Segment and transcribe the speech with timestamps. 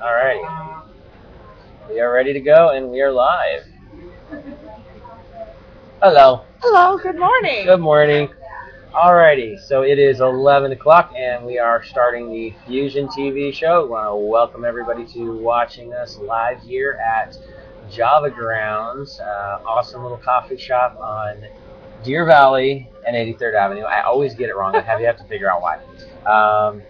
[0.00, 0.82] Alrighty.
[1.88, 3.64] We are ready to go and we are live.
[6.02, 6.44] Hello.
[6.60, 7.64] Hello, good morning.
[7.64, 8.28] Good morning.
[8.92, 13.84] Alrighty, so it is 11 o'clock and we are starting the Fusion TV show.
[13.84, 17.36] We want to welcome everybody to watching us live here at
[17.90, 21.44] Java Grounds, uh, awesome little coffee shop on
[22.02, 23.82] Deer Valley and 83rd Avenue.
[23.82, 24.76] I always get it wrong.
[24.76, 25.80] I have you have to figure out why.
[26.30, 26.82] Um,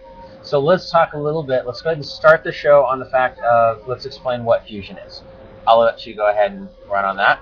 [0.45, 1.65] so let's talk a little bit.
[1.65, 4.97] Let's go ahead and start the show on the fact of let's explain what Fusion
[4.99, 5.23] is.
[5.67, 7.41] I'll let you go ahead and run on that.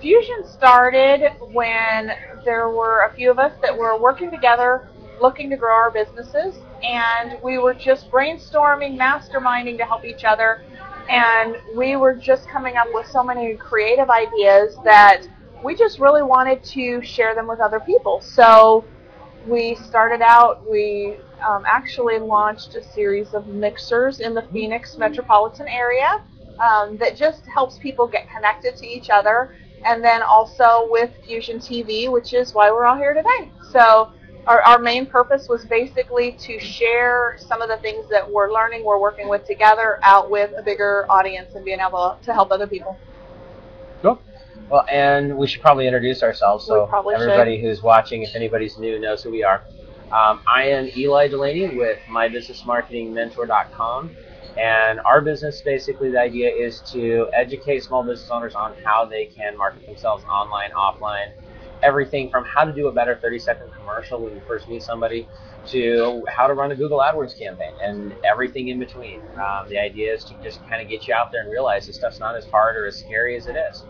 [0.00, 2.12] Fusion started when
[2.44, 4.88] there were a few of us that were working together
[5.20, 10.62] looking to grow our businesses and we were just brainstorming, masterminding to help each other
[11.08, 15.22] and we were just coming up with so many creative ideas that
[15.64, 18.20] we just really wanted to share them with other people.
[18.20, 18.84] So
[19.46, 25.68] we started out, we um, actually launched a series of mixers in the Phoenix metropolitan
[25.68, 26.22] area
[26.58, 29.54] um, that just helps people get connected to each other.
[29.84, 33.52] And then also with Fusion TV, which is why we're all here today.
[33.70, 34.10] So
[34.46, 38.84] our, our main purpose was basically to share some of the things that we're learning,
[38.84, 42.66] we're working with together out with a bigger audience and being able to help other
[42.66, 42.96] people.
[44.02, 44.20] Cool.
[44.68, 49.22] Well, and we should probably introduce ourselves so everybody who's watching, if anybody's new, knows
[49.22, 49.62] who we are.
[50.10, 54.16] Um, I am Eli Delaney with mybusinessmarketingmentor.com.
[54.56, 59.26] And our business, basically, the idea is to educate small business owners on how they
[59.26, 61.32] can market themselves online, offline,
[61.82, 65.28] everything from how to do a better 30 second commercial when you first meet somebody
[65.66, 69.20] to how to run a Google AdWords campaign and everything in between.
[69.36, 71.96] Um, the idea is to just kind of get you out there and realize this
[71.96, 73.84] stuff's not as hard or as scary as it is.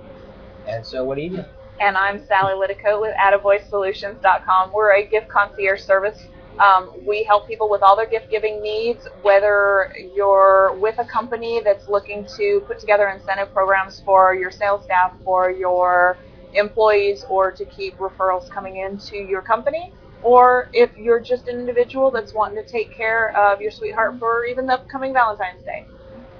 [0.67, 1.45] And so, what do you do?
[1.81, 4.72] and I'm Sally Liticote with AttaboySolutions.com.
[4.72, 6.19] We're a gift concierge service.
[6.59, 11.61] Um, we help people with all their gift giving needs, whether you're with a company
[11.62, 16.16] that's looking to put together incentive programs for your sales staff, for your
[16.55, 22.10] employees, or to keep referrals coming into your company, or if you're just an individual
[22.10, 25.84] that's wanting to take care of your sweetheart for even the upcoming Valentine's Day.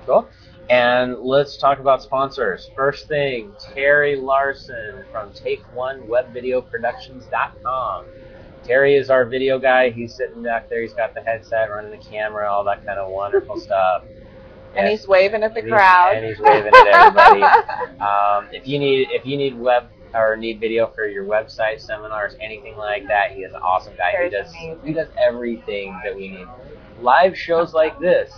[0.07, 0.27] Cool.
[0.69, 2.69] And let's talk about sponsors.
[2.75, 8.05] First thing, Terry Larson from TakeOneWebVideoProductions.com.
[8.65, 9.91] Terry is our video guy.
[9.91, 10.83] He's sitting back there.
[10.83, 14.03] He's got the headset, running the camera, all that kind of wonderful stuff.
[14.75, 15.01] And Yes.
[15.01, 16.17] he's waving at the And he's- crowd.
[16.17, 17.43] and he's waving at everybody.
[18.01, 22.37] Um, if you need if you need web or need video for your website, seminars,
[22.41, 24.11] anything like that, he is an awesome guy.
[24.13, 24.81] Terry's he does amazing.
[24.85, 26.47] he does everything that we need.
[27.01, 28.31] Live shows like this.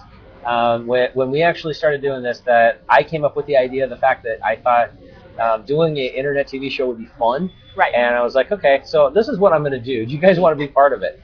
[0.49, 3.85] Um, when, when we actually started doing this, that I came up with the idea,
[3.85, 4.91] of the fact that I thought
[5.39, 7.93] um, doing an internet TV show would be fun, right.
[7.95, 10.07] and I was like, okay, so this is what I'm going to do.
[10.07, 11.21] Do you guys want to be part of it?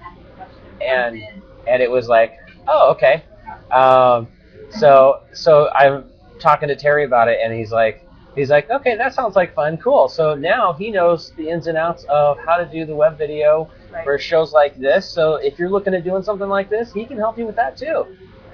[0.82, 1.22] And
[1.66, 2.34] and it was like,
[2.68, 3.24] oh, okay.
[3.72, 4.28] Um,
[4.78, 6.04] so so I'm
[6.38, 9.78] talking to Terry about it, and he's like, he's like, okay, that sounds like fun,
[9.78, 10.08] cool.
[10.08, 13.70] So now he knows the ins and outs of how to do the web video
[13.94, 14.02] Right.
[14.04, 15.08] for shows like this.
[15.08, 17.76] So if you're looking at doing something like this, he can help you with that
[17.76, 18.04] too.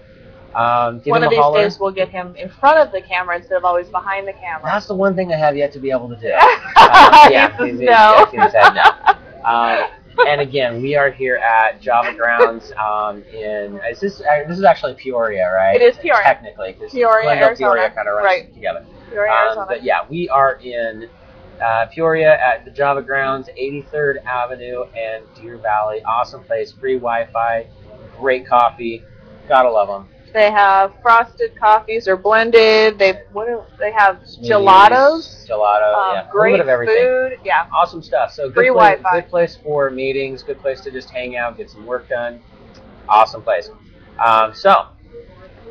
[0.56, 1.63] Um, give One of these holler.
[1.63, 4.62] days we'll get him in front of the camera instead of always behind the camera.
[4.66, 6.31] That's the one thing I have yet to be able to do.
[6.75, 8.25] Uh, yeah, he's, no.
[8.25, 8.84] shaking his head no.
[9.50, 9.85] Um,
[10.28, 14.63] and again, we are here at Java Grounds um, in is this uh, this is
[14.63, 15.75] actually Peoria, right?
[15.75, 16.24] It is Peoria.
[16.24, 17.72] Technically, 'cause Peoria, Glendale, Arizona.
[17.74, 18.53] Peoria kind of runs Right.
[18.53, 18.85] together.
[19.12, 19.66] You're Um, Arizona.
[19.69, 21.09] but yeah, we are in
[21.62, 26.02] uh, Peoria at the Java Grounds, 83rd Avenue and Deer Valley.
[26.03, 27.68] Awesome place, free Wi-Fi,
[28.19, 29.03] great coffee.
[29.47, 30.08] Gotta love them.
[30.34, 32.97] They have frosted coffees or blended.
[32.97, 34.18] They what do they have?
[34.42, 35.47] Gelatos.
[35.47, 36.96] Gelato, Um, yeah, great of everything.
[36.97, 37.40] food.
[37.44, 37.68] Yeah.
[37.72, 38.31] Awesome stuff.
[38.31, 39.22] So good Free place, Wi-Fi.
[39.22, 42.42] good place for meetings, good place to just hang out, get some work done.
[43.08, 43.69] Awesome place.
[44.18, 44.88] Um, so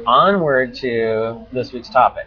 [0.06, 2.26] onward to this week's topic.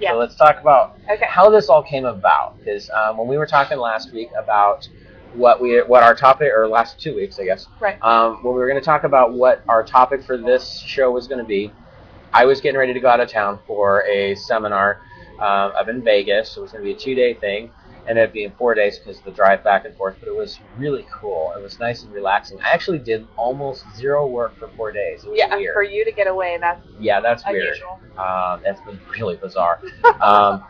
[0.00, 0.12] Yeah.
[0.12, 1.26] So let's talk about Okay.
[1.28, 2.58] how this all came about.
[2.64, 4.88] Because um, when we were talking last week about
[5.34, 8.02] what we what our topic or last two weeks, I guess, Right.
[8.02, 11.28] um, when we were going to talk about what our topic for this show was
[11.28, 11.72] going to be,
[12.32, 15.02] I was getting ready to go out of town for a seminar
[15.40, 16.50] um, up in Vegas.
[16.52, 17.70] So it was going to be a two-day thing,
[18.06, 20.16] and it'd be in four days because of the drive back and forth.
[20.20, 21.52] But it was really cool.
[21.56, 22.58] It was nice and relaxing.
[22.60, 25.24] I actually did almost zero work for four days.
[25.24, 25.54] It was Yeah.
[25.56, 25.74] weird.
[25.74, 27.62] For you to get away, that's yeah, that's weird.
[27.64, 28.00] unusual.
[28.18, 29.80] Um, that's been really bizarre.
[30.22, 30.64] um,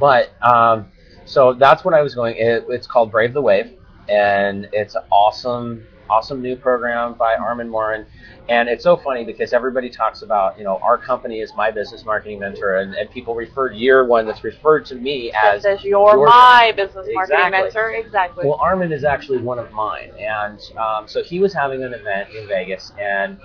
[0.00, 0.86] but um,
[1.24, 2.36] so that's what I was going.
[2.36, 3.72] It, it's called Brave the Wave,
[4.08, 8.04] and it's an awesome awesome new program by Armin Morin.
[8.48, 12.04] And it's so funny because everybody talks about, you know, our company is my business
[12.04, 16.26] marketing mentor, and, and people refer you're one that's referred to me as you're your-
[16.26, 17.62] my business marketing Exactly.
[17.62, 17.90] mentor.
[17.92, 18.46] Exactly.
[18.48, 22.30] Well, Armin is actually one of mine, and um, so he was having an event
[22.34, 23.38] in Vegas, and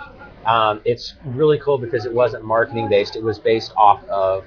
[0.48, 4.46] um, it's really cool because it wasn't marketing based; it was based off of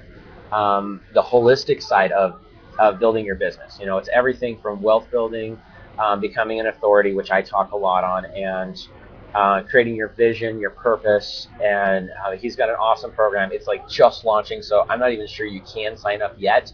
[0.51, 2.39] um, the holistic side of
[2.77, 3.77] of building your business.
[3.79, 5.57] You know, it's everything from wealth building,
[5.97, 8.77] um, becoming an authority, which I talk a lot on, and
[9.33, 13.51] uh, creating your vision, your purpose, and uh, he's got an awesome program.
[13.51, 16.71] It's like just launching, so I'm not even sure you can sign up yet.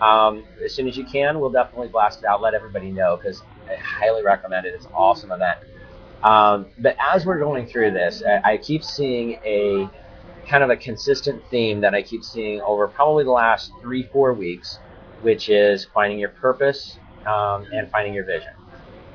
[0.00, 3.42] Um, as soon as you can, we'll definitely blast it out, let everybody know because
[3.68, 4.74] I highly recommend it.
[4.74, 5.58] It's an awesome event.
[6.22, 9.88] Um, but as we're going through this, I, I keep seeing a
[10.48, 14.32] kind of a consistent theme that I keep seeing over probably the last three, four
[14.32, 14.78] weeks,
[15.20, 18.52] which is finding your purpose um, and finding your vision.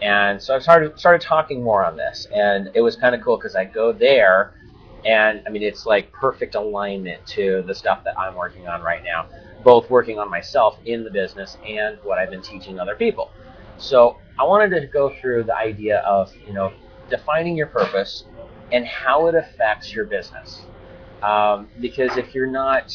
[0.04, 3.38] And so I started started talking more on this, and it was kind of cool
[3.38, 4.54] because I go there,
[5.06, 9.02] and I mean it's like perfect alignment to the stuff that I'm working on right
[9.02, 9.28] now,
[9.64, 13.32] both working on myself in the business and what I've been teaching other people.
[13.78, 16.74] So I wanted to go through the idea of you know
[17.10, 18.26] defining your purpose
[18.74, 20.64] and how it affects your business,
[21.22, 22.94] um, because if you're not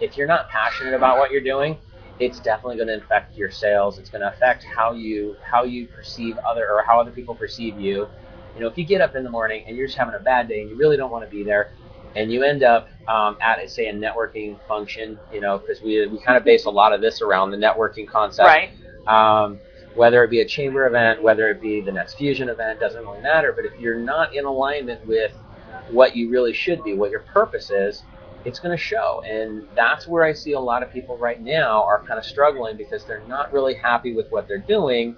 [0.00, 1.78] if you're not passionate about what you're doing,
[2.18, 3.98] it's definitely going to affect your sales.
[3.98, 7.78] It's going to affect how you how you perceive other or how other people perceive
[7.80, 8.08] you.
[8.54, 10.48] You know, if you get up in the morning and you're just having a bad
[10.48, 11.72] day and you really don't want to be there,
[12.14, 16.18] and you end up um, at say a networking function, you know, because we we
[16.18, 18.46] kind of base a lot of this around the networking concept.
[18.46, 18.70] right.
[19.06, 19.60] Um,
[19.94, 23.20] whether it be a chamber event, whether it be the next fusion event, doesn't really
[23.20, 23.52] matter.
[23.52, 25.32] But if you're not in alignment with
[25.90, 28.02] what you really should be, what your purpose is,
[28.44, 29.22] it's going to show.
[29.28, 32.76] And that's where I see a lot of people right now are kind of struggling
[32.76, 35.16] because they're not really happy with what they're doing.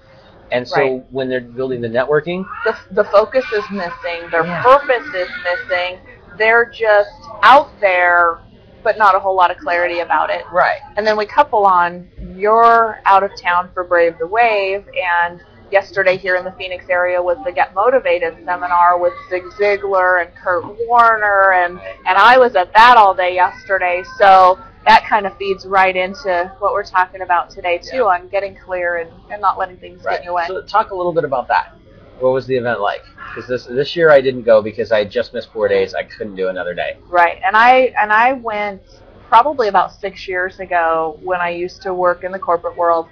[0.53, 1.05] And so Right.
[1.11, 4.29] when they're building the networking, The, the focus is missing.
[4.31, 4.63] Their Yeah.
[4.63, 5.99] purpose is missing.
[6.37, 7.11] They're just
[7.43, 8.41] out there,
[8.83, 10.45] but not a whole lot of clarity about it.
[10.53, 14.85] right, And then we couple on you're out of town for Brave the Wave,
[15.23, 15.41] and
[15.75, 20.33] yesterday here in the Phoenix area was the Get Motivated seminar with Zig Ziglar and
[20.37, 24.05] Kurt Warner, and and I was at that all day yesterday.
[24.17, 24.57] So
[24.87, 28.15] that kind of feeds right into what we're talking about today too, Yeah.
[28.15, 30.19] on getting clear and, and not letting things get right.
[30.21, 30.45] in your way.
[30.47, 31.75] So talk a little bit about that.
[32.21, 33.03] What was the event like?
[33.35, 35.93] Because this this year I didn't go because I just missed four days.
[35.93, 36.99] I couldn't do another day.
[37.09, 38.81] Right, and I and I went
[39.29, 43.09] probably about six years ago when I used to work in the corporate world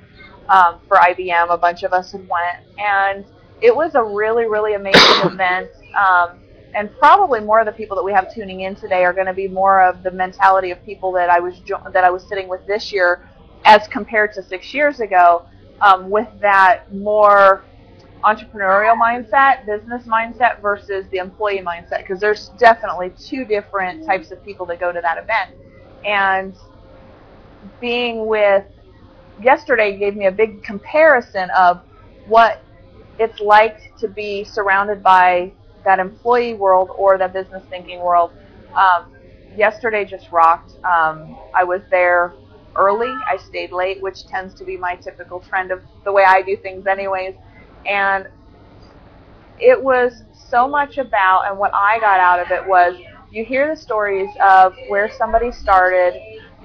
[0.53, 1.53] um, for IBM.
[1.53, 3.27] A bunch of us had went, and
[3.63, 5.03] it was a really really amazing
[5.33, 5.71] event.
[5.99, 6.41] Um,
[6.75, 9.35] and probably more of the people that we have tuning in today are going to
[9.35, 12.49] be more of the mentality of people that I was jo- that I was sitting
[12.49, 13.29] with this year,
[13.65, 15.47] as compared to six years ago,
[15.83, 17.67] um, with that more
[18.25, 24.43] entrepreneurial mindset, business mindset versus the employee mindset because there's definitely two different types of
[24.45, 25.51] people that go to that event.
[26.05, 26.57] And
[27.81, 28.65] being with
[29.41, 31.81] yesterday gave me a big comparison of
[32.27, 32.63] what
[33.19, 35.53] it's like to be surrounded by
[35.85, 38.33] that employee world or that business thinking world.
[38.77, 39.13] Um,
[39.57, 40.73] yesterday just rocked.
[40.85, 42.35] Um, I was there
[42.77, 43.13] early.
[43.29, 46.57] I stayed late, which tends to be my typical trend of the way I do
[46.57, 47.35] things, anyways.
[47.87, 48.27] And
[49.59, 52.97] it was so much about, and what I got out of it was
[53.31, 56.15] you hear the stories of where somebody started,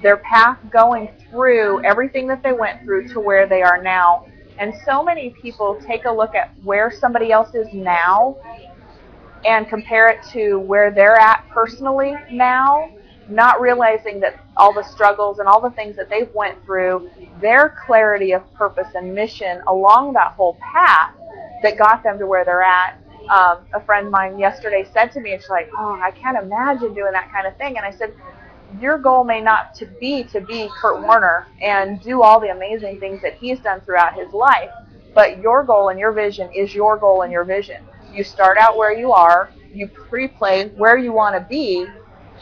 [0.02, 4.26] their path going through everything that they went through to where they are now.
[4.60, 8.38] And so many people take a look at where somebody else is now
[9.46, 12.90] and compare it to where they're at personally now,
[13.30, 17.76] not realizing that all the struggles and all the things that they've went through, their
[17.86, 21.14] clarity of purpose and mission along that whole path
[21.62, 23.00] that got them to where they're at.
[23.30, 26.94] Um, a friend of mine yesterday said to me, "It's like, oh, I can't imagine
[26.94, 28.14] doing that kind of thing." And I said,
[28.80, 33.00] "Your goal may not to be to be Kurt Warner and do all the amazing
[33.00, 34.72] things that he's done throughout his life,
[35.14, 37.78] but your goal and your vision is your goal and your vision.
[38.14, 41.88] You start out where you are, you pre-play where you want to be,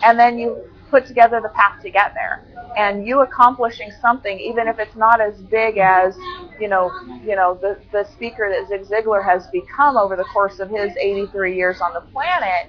[0.03, 0.57] and then you
[0.89, 2.43] put together the path to get there.
[2.77, 6.15] And you accomplishing something, even if it's not as big as,
[6.59, 6.91] you know,
[7.25, 10.95] you know, the, the speaker that Zig Ziglar has become over the course of his
[10.97, 12.67] 83 years on the planet,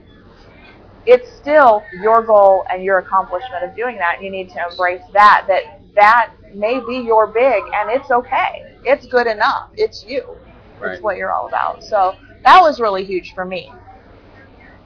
[1.07, 4.23] it's still your goal and your accomplishment of doing that.
[4.23, 5.45] You need to embrace that.
[5.49, 8.77] That that may be your big, and it's okay.
[8.85, 9.71] It's good enough.
[9.77, 10.37] It's you.
[10.81, 10.93] Right.
[10.95, 11.83] It's what you're all about.
[11.83, 13.71] So that was really huge for me.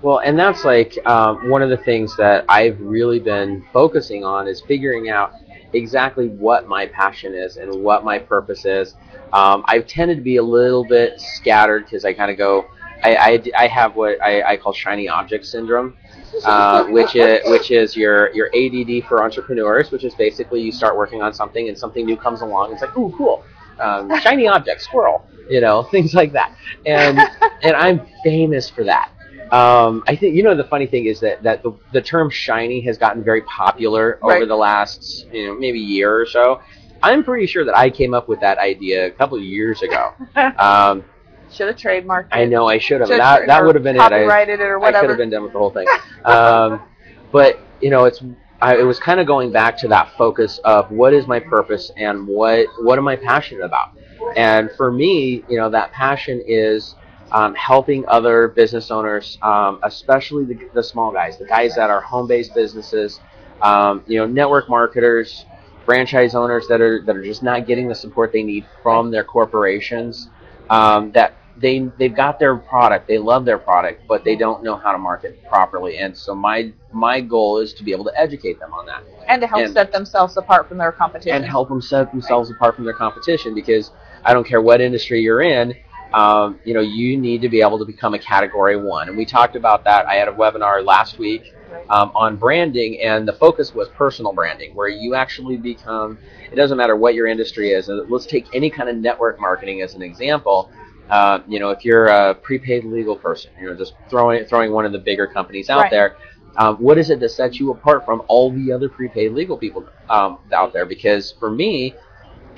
[0.02, 4.48] Well, and that's like um, one of the things that I've really been focusing on
[4.48, 5.34] is figuring out
[5.72, 8.94] exactly what my passion is and what my purpose is.
[9.32, 12.66] Um, I've tended to be a little bit scattered because I kind of go
[13.02, 15.96] I, I, I have what I, I call shiny object syndrome,
[16.44, 20.96] uh, which is which is your your ADD for entrepreneurs, which is basically you start
[20.96, 22.72] working on something and something new comes along.
[22.72, 23.44] It's like, ooh, cool,
[23.80, 26.54] um, shiny object, squirrel, you know, things like that.
[26.86, 27.18] And
[27.62, 29.10] and I'm famous for that.
[29.50, 32.80] Um, I think you know the funny thing is that that the, the term shiny
[32.82, 34.48] has gotten very popular over Right.
[34.48, 36.60] the last you know maybe year or so.
[37.02, 40.12] I'm pretty sure that I came up with that idea a couple of years ago.
[40.58, 41.04] Um,
[41.52, 42.32] Should have trademarked it.
[42.32, 43.08] I know I should have.
[43.08, 44.00] Should've That that would have been it.
[44.00, 45.00] I, copyrighted it or I whatever.
[45.00, 45.86] could have been done with the whole thing.
[46.24, 46.82] Um,
[47.32, 48.22] but you know, it's
[48.62, 51.90] I, it was kind of going back to that focus of what is my purpose
[51.96, 53.96] and what what am I passionate about.
[54.36, 56.94] And for me, you know, that passion is
[57.32, 62.00] um, helping other business owners, um, especially the, the small guys, the guys that are
[62.00, 63.20] home-based businesses,
[63.62, 65.46] um, you know, network marketers,
[65.84, 69.24] franchise owners that are that are just not getting the support they need from their
[69.24, 70.28] corporations.
[70.68, 74.76] Um, that they they've got their product, they love their product, but they don't know
[74.76, 75.98] how to market properly.
[75.98, 79.40] And so my my goal is to be able to educate them on that and
[79.40, 81.36] to help and- set themselves apart from their competition.
[81.36, 83.90] and help them set themselves apart from their competition because
[84.24, 85.74] I don't care what industry you're in,
[86.12, 89.08] um, you know, you need to be able to become a category one.
[89.08, 90.06] And we talked about that.
[90.06, 91.54] I had a webinar last week
[91.88, 96.18] um, on branding, and the focus was personal branding, where you actually become.
[96.52, 97.88] It doesn't matter what your industry is.
[97.88, 100.70] Let's take any kind of network marketing as an example.
[101.10, 104.86] Uh, you know, if you're a prepaid legal person, you know, just throwing throwing one
[104.86, 105.90] of the bigger companies out Right.
[105.90, 106.16] there.
[106.56, 109.86] Um, what is it that sets you apart from all the other prepaid legal people
[110.08, 110.86] um, out there?
[110.86, 111.96] Because for me,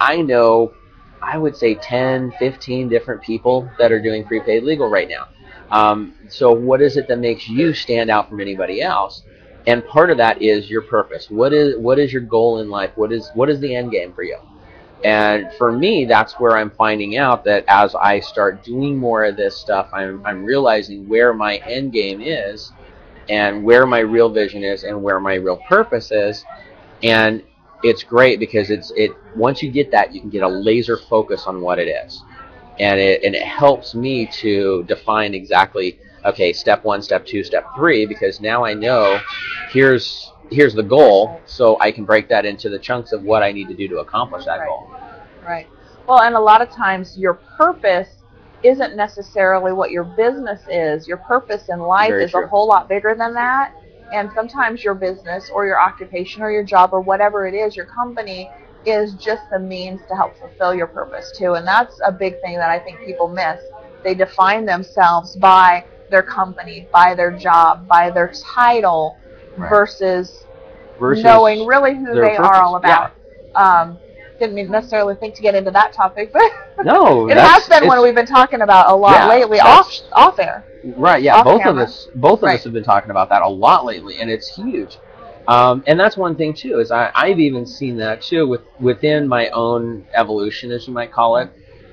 [0.01, 0.75] I know,
[1.23, 5.29] I would say 10, 15 different people that are doing prepaid legal right now.
[5.71, 9.23] Um, so what is it that makes you stand out from anybody else?
[9.67, 11.31] And part of that is your purpose.
[11.31, 12.93] What is what is your goal in life?
[12.97, 14.39] What is what is the end game for you?
[15.05, 19.37] And for me, that's where I'm finding out that as I start doing more of
[19.37, 22.73] this stuff, I'm I'm realizing where my end game is,
[23.29, 26.45] and where my real vision is, and where my real purpose is,
[27.03, 27.43] and
[27.83, 31.45] it's great because it's it once you get that you can get a laser focus
[31.47, 32.23] on what it is.
[32.79, 37.67] And it and it helps me to define exactly okay step one step two step
[37.77, 39.21] three because now i know
[39.71, 43.53] here's here's the goal so i can break that into the chunks of what i
[43.53, 44.69] need to do to accomplish that Right.
[44.69, 44.89] goal
[45.45, 45.67] Right.
[46.07, 48.09] Well, and a lot of times your purpose
[48.63, 51.09] isn't necessarily what your business is.
[51.09, 52.45] Your purpose in life Very is true.
[52.45, 53.75] a whole lot bigger than that.
[54.13, 57.87] And sometimes your business or your occupation or your job or whatever it is, your
[57.87, 58.49] company
[58.85, 61.55] is just the means to help fulfill your purpose too.
[61.55, 63.61] And that's a big thing that I think people miss.
[64.05, 69.19] They define themselves by their company, by their job, by their title
[69.57, 69.69] Right.
[69.69, 70.45] versus,
[70.99, 73.13] versus knowing really who they are all about.
[73.55, 73.99] Um,
[74.39, 76.43] didn't mean necessarily think to get into that topic, but
[76.85, 80.39] no it has been one we've been talking about a lot Yeah, that's- off off
[80.39, 80.65] air.
[80.97, 81.83] Right, yeah, both camera.
[81.83, 82.59] of us, both of Right.
[82.59, 84.99] us have been talking about that a lot lately, and it's huge.
[85.47, 89.29] Um, and that's one thing too is I, I've even seen that too with within
[89.29, 91.51] my own evolution, as you might call it.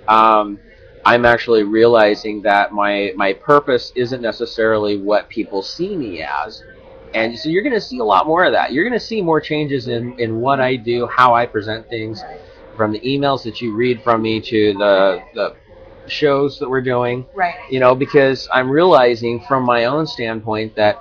[0.08, 0.60] Um,
[1.06, 6.64] I'm actually realizing that my my purpose isn't necessarily what people see me as,
[7.14, 8.72] and so you're going to see a lot more of that.
[8.74, 12.24] You're going to see more changes in in what I do, how I present things,
[12.76, 15.56] from the emails that you read from me to the the
[16.08, 17.54] shows that we're doing Right.
[17.70, 20.96] you know, because I'm realizing from my own standpoint that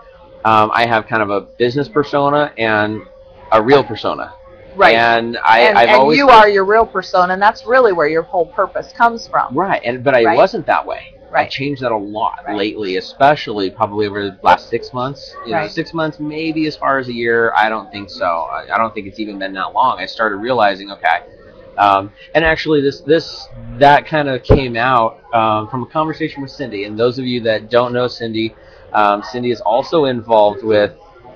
[0.45, 3.00] um, I have kind of a business persona and
[3.53, 4.35] a real persona.
[4.77, 4.95] Right.
[4.95, 8.07] And I, and I've and always you are your real persona, and that's really where
[8.09, 9.57] your whole purpose comes from.
[9.57, 10.37] right, and but I Right.
[10.37, 11.00] wasn't that way.
[11.35, 12.57] I've changed that a lot Right.
[12.57, 15.35] lately, especially probably over the last six months.
[15.47, 17.53] You know, six months, maybe as far as a year.
[17.57, 18.25] I don't think so.
[18.27, 19.99] I, I don't think it's even been that long.
[19.99, 21.21] I started realizing, okay,
[21.77, 23.47] um, and actually, this this
[23.79, 26.85] that kind of came out um, from a conversation with Cindy.
[26.85, 28.55] And those of you that don't know Cindy,
[28.93, 30.93] um, Cindy is also involved with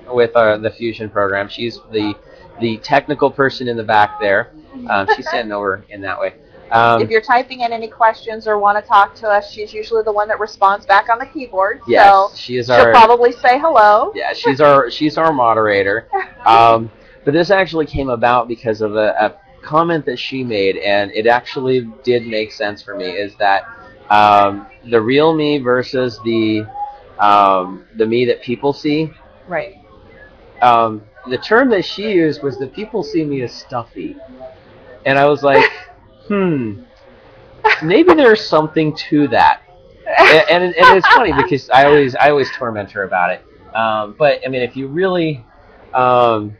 [0.07, 1.47] with uh, the Fusion program.
[1.47, 2.13] She's the
[2.59, 4.51] the technical person in the back there.
[4.89, 6.33] Um, she's sitting over in that way.
[6.73, 10.01] Um, if you're typing in any questions or want to talk to us, she's usually
[10.03, 11.81] the one that responds back on the keyboard.
[11.87, 14.11] yes, So she is she'll our probably say hello.
[14.15, 16.07] yeah, she's our she's our moderator.
[16.45, 16.91] Um,
[17.23, 21.25] but this actually came about because of a, a comment that she made, and it
[21.25, 23.05] actually did make sense for me.
[23.05, 23.63] Is that
[24.09, 26.65] um, the real me versus the
[27.19, 29.09] um, the me that people see?
[29.47, 29.75] Right.
[30.61, 34.17] Um, the term that she used was that people see me as stuffy,
[35.05, 35.63] and I was like,
[36.27, 36.81] hmm,
[37.83, 39.63] maybe there's something to that
[40.05, 43.45] and, and, and it's funny because I always I always torment her about it.
[43.75, 45.43] Um, but I mean, if you really,
[45.93, 46.55] um,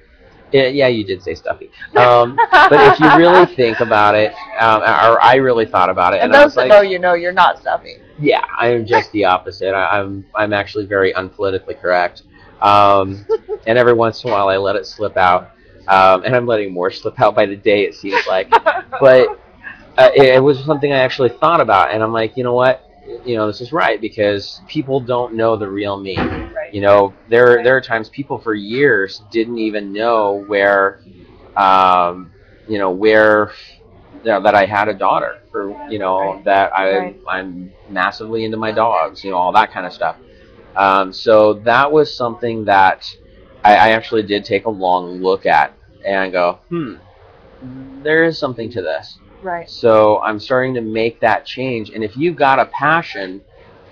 [0.52, 1.70] yeah, yeah, you did say stuffy.
[1.96, 6.18] Um, but if you really think about it, um, or I really thought about it,
[6.18, 7.98] and and, I those was that like, know you know you're not stuffy.
[8.20, 9.74] Yeah, I'm just the opposite.
[9.74, 12.24] I, I'm I'm actually very unpolitically correct,
[12.62, 13.26] um,
[13.68, 15.52] and every once in a while I let it slip out,
[15.88, 17.84] um, and I'm letting more slip out by the day.
[17.84, 18.50] It seems like,
[19.00, 19.40] but
[19.98, 22.84] uh, it, it was something I actually thought about, and I'm like, you know what,
[23.24, 26.36] you know, this is right because people don't know the real me.
[26.54, 26.74] right.
[26.74, 31.02] You know, there there are times people for years didn't even know where,
[31.56, 32.34] um,
[32.66, 33.52] you know, where
[34.12, 36.44] you know, that I had a daughter, or you know, Right.
[36.46, 37.16] that I Right.
[37.28, 40.18] I'm massively into my dogs, you know, all that kind of stuff.
[40.76, 43.06] Um, so that was something that
[43.64, 46.96] I, I actually did take a long look at and go, hmm,
[47.62, 49.20] there is something to this.
[49.44, 49.70] Right.
[49.70, 51.90] So I'm starting to make that change.
[51.92, 53.42] And if you've got a passion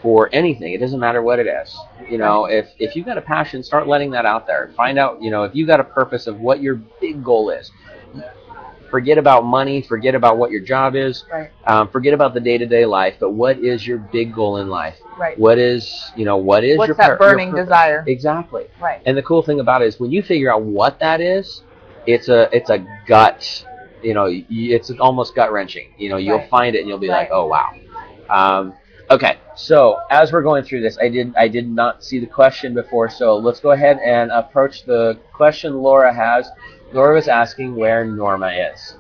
[0.01, 1.77] for anything, it doesn't matter what it is.
[2.09, 4.71] You know, if if you've got a passion, start letting that out there.
[4.75, 7.71] Find out, you know, if you've got a purpose of what your big goal is.
[8.89, 9.81] Forget about money.
[9.81, 11.23] Forget about what your job is.
[11.31, 11.49] Right.
[11.65, 13.15] Um, forget about the day-to-day life.
[13.21, 14.97] But what is your big goal in life?
[15.17, 15.39] Right.
[15.39, 17.67] What is, you know, what is What's your that pur- your burning purpose?
[17.67, 18.03] desire?
[18.05, 18.65] Exactly.
[18.81, 19.01] Right.
[19.05, 21.63] And the cool thing about it is when you figure out what that is,
[22.05, 23.65] it's a it's a gut,
[24.03, 25.87] you know, y- it's almost gut wrenching.
[25.97, 26.49] You know, you'll Right.
[26.49, 27.69] find it and you'll be like, oh wow.
[28.29, 28.73] Um,
[29.09, 32.73] okay, so as we're going through this, I did I did not see the question
[32.73, 36.49] before, so let's go ahead and approach the question Laura has.
[36.93, 38.95] Laura was asking where Norma is.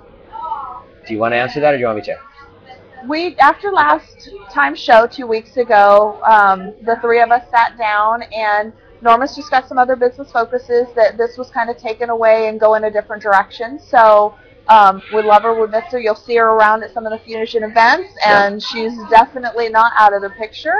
[1.07, 2.17] Do you want to answer that, or do you want me to?
[3.07, 8.21] we after last time show two weeks ago um, the three of us sat down
[8.33, 12.47] and norma's just got some other business focuses that this was kind of taken away
[12.47, 14.35] and go in a different direction so
[14.67, 17.19] um, we love her we miss her you'll see her around at some of the
[17.25, 20.75] fusion events and she's definitely not out of the picture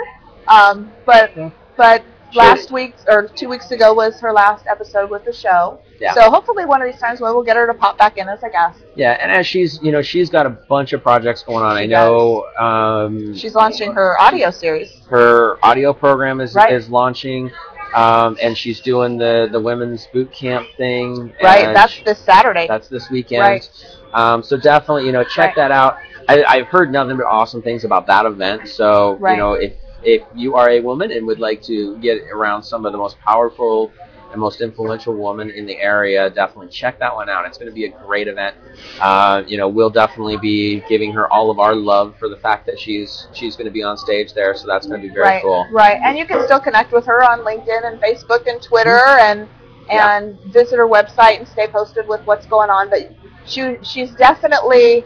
[0.47, 1.50] um, but Yeah.
[1.77, 6.13] but last week or two weeks ago was her last episode with the show Yeah.
[6.13, 8.41] so hopefully one of these times we will get her to pop back in as
[8.43, 11.63] a guest Yeah, and as she's you know she's got a bunch of projects going
[11.63, 11.75] on.
[11.77, 16.71] She I know um, she's launching her audio series her audio program is Right.
[16.73, 17.51] is launching,
[17.93, 21.33] um, and she's doing the the women's boot camp thing.
[21.41, 23.41] right that's this saturday that's this weekend.
[23.41, 23.69] Right.
[24.13, 25.55] Um, so definitely, you know, check Right.
[25.55, 25.98] that out.
[26.27, 28.67] I, I've heard nothing but awesome things about that event.
[28.67, 29.33] So Right.
[29.33, 29.74] you know, if
[30.04, 33.19] if you are a woman and would like to get around some of the most
[33.19, 33.93] powerful
[34.32, 37.46] and most influential woman in the area, definitely check that one out.
[37.46, 38.56] It's going to be a great event.
[39.00, 42.65] Uh, you know, we'll definitely be giving her all of our love for the fact
[42.67, 44.56] that she's she's going to be on stage there.
[44.56, 45.67] So that's going to be very right, cool.
[45.72, 49.48] Right, and you can still connect with her on LinkedIn and Facebook and Twitter, and
[49.89, 50.17] Yeah.
[50.17, 52.89] and visit her website and stay posted with what's going on.
[52.89, 53.12] But
[53.46, 55.04] she she's definitely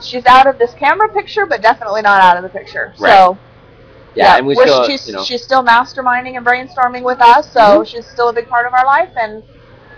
[0.00, 2.94] she's out of this camera picture, but definitely not out of the picture.
[2.98, 3.12] Right.
[3.12, 3.38] So
[4.18, 7.50] Yeah, and we we're- still, she's you know, she's still masterminding and brainstorming with us,
[7.52, 7.86] so Mhm.
[7.86, 9.42] she's still a big part of our life and.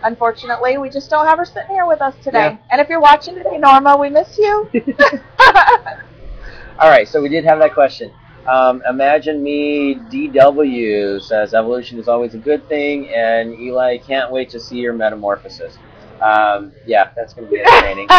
[0.03, 2.53] Unfortunately, we just don't have her sitting here with us today.
[2.53, 2.57] Yeah.
[2.71, 4.67] And if you're watching today, Norma, we miss you.
[6.79, 8.11] All right, so we did have that question.
[8.49, 14.49] Um, imagine me, DW says evolution is always a good thing, and Eli can't wait
[14.51, 15.77] to see your metamorphosis.
[16.23, 18.09] Um, yeah, that's going to be entertaining.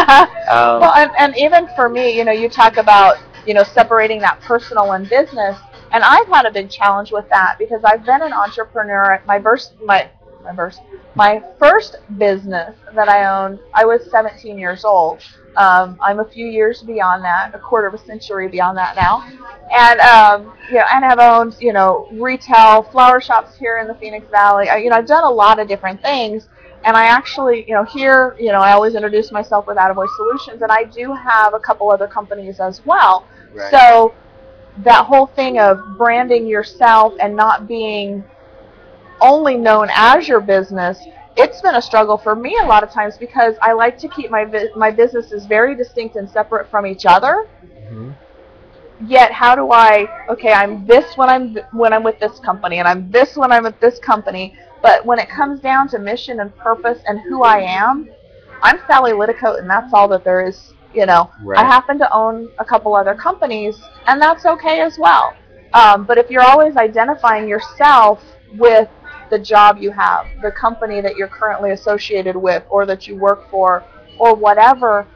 [0.52, 4.20] Um, well, and, and even for me, you know, you talk about, you know, separating
[4.20, 5.58] that personal and business,
[5.92, 9.14] and I've had a big challenge with that because I've been an entrepreneur.
[9.14, 10.10] At my first, my
[10.44, 10.82] my first,
[11.16, 15.22] my first business that I owned, I was 17 years old.
[15.58, 19.24] Um, I'm a few years beyond that, a quarter of a century beyond that now,
[19.72, 23.96] and um, you know, and have owned, you know, retail flower shops here in the
[23.96, 24.70] Phoenix Valley.
[24.70, 26.48] I, you know, I've done a lot of different things.
[26.84, 30.64] And I actually, you know, here, you know, I always introduce myself with Attaboy Solutions,
[30.64, 33.28] and I do have a couple other companies as well.
[33.54, 33.70] right.
[33.70, 34.16] So
[34.80, 38.24] that whole thing of branding yourself and not being
[39.22, 41.00] only known as your business,
[41.38, 44.30] it's been a struggle for me a lot of times because I like to keep
[44.32, 47.48] my vi- my businesses very distinct and separate from each other.
[47.92, 48.14] Mhm.
[49.08, 50.08] Yet, how do I?
[50.30, 53.64] Okay, I'm this when I'm when I'm with this company, and I'm this when I'm
[53.64, 54.56] with this company.
[54.82, 58.10] But when it comes down to mission and purpose and who I am,
[58.62, 60.74] I'm Sally Liticote, and that's all that there is.
[60.94, 61.58] You know, Right.
[61.58, 63.78] I happen to own a couple other companies,
[64.08, 65.34] and that's okay as well.
[65.74, 68.24] Um, but if you're always identifying yourself
[68.54, 68.90] with
[69.30, 73.50] the job you have, the company that you're currently associated with, or that you work
[73.50, 73.86] for,
[74.20, 75.08] or whatever,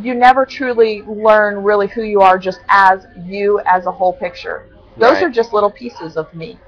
[0.00, 4.64] you never truly learn really who you are just as you as a whole picture.
[4.96, 5.22] Those Right.
[5.22, 6.58] are just little pieces of me.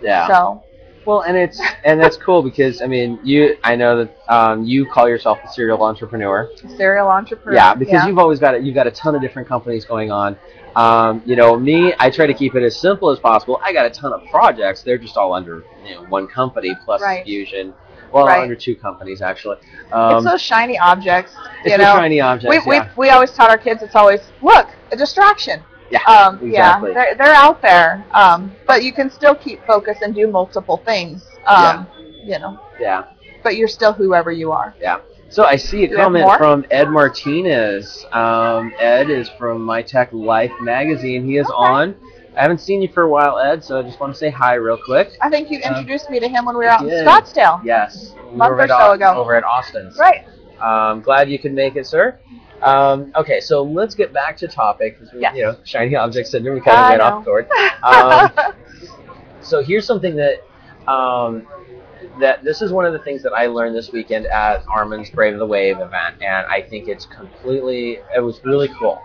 [0.00, 0.26] yeah.
[0.28, 0.62] So
[1.06, 4.84] Well, and it's and that's cool because I mean, you I know that um, you
[4.86, 6.50] call yourself a serial entrepreneur.
[6.76, 7.56] serial entrepreneur.
[7.56, 8.62] Yeah, because you've always got it.
[8.62, 10.36] You've got a ton of different companies going on.
[10.76, 13.60] Um, you know, me, I try to keep it as simple as possible.
[13.64, 14.82] I got a ton of projects.
[14.82, 17.24] They're just all under you know one company plus Right.
[17.24, 17.72] Fusion.
[18.12, 18.42] Well, Right.
[18.42, 19.56] under two companies actually.
[19.92, 21.32] Um, it's those shiny objects.
[21.64, 22.66] it's you the know, shiny objects.
[22.66, 22.90] we, yeah.
[22.96, 25.62] we we always taught our kids it's always look a distraction.
[25.90, 26.90] Yeah, Um, exactly.
[26.90, 28.04] Yeah, they're, they're out there.
[28.12, 31.26] Um, but you can still keep focus and do multiple things.
[31.46, 31.86] Um,
[32.24, 33.04] You know, Yeah.
[33.42, 34.74] but you're still whoever you are.
[34.80, 34.98] Yeah.
[35.30, 38.04] So I see a you comment from Ed Martinez.
[38.12, 41.24] Um, Ed is from My Tech Life magazine.
[41.24, 41.54] He is Okay.
[41.56, 41.94] on.
[42.36, 44.54] I haven't seen you for a while, Ed, so I just want to say hi
[44.54, 45.16] real quick.
[45.20, 47.04] I think you Um, introduced me to him when we were out in.
[47.06, 47.60] Scottsdale.
[47.64, 49.14] Yes, we Month or so ago.
[49.16, 49.98] over at Austin's.
[49.98, 50.24] Right.
[50.60, 52.18] Um, glad you could make it, sir.
[52.62, 54.98] Um, okay, so let's get back to topic.
[55.14, 55.34] Yes.
[55.34, 56.56] You know, shiny object syndrome.
[56.56, 57.18] We kind I of went know.
[57.18, 57.48] off court.
[57.82, 58.54] Um,
[59.40, 60.44] so here's something that
[60.86, 61.46] um,
[62.20, 65.34] that this is one of the things that I learned this weekend at Armin's Brave
[65.34, 69.00] of the Wave event, and I think it's completely it was really cool.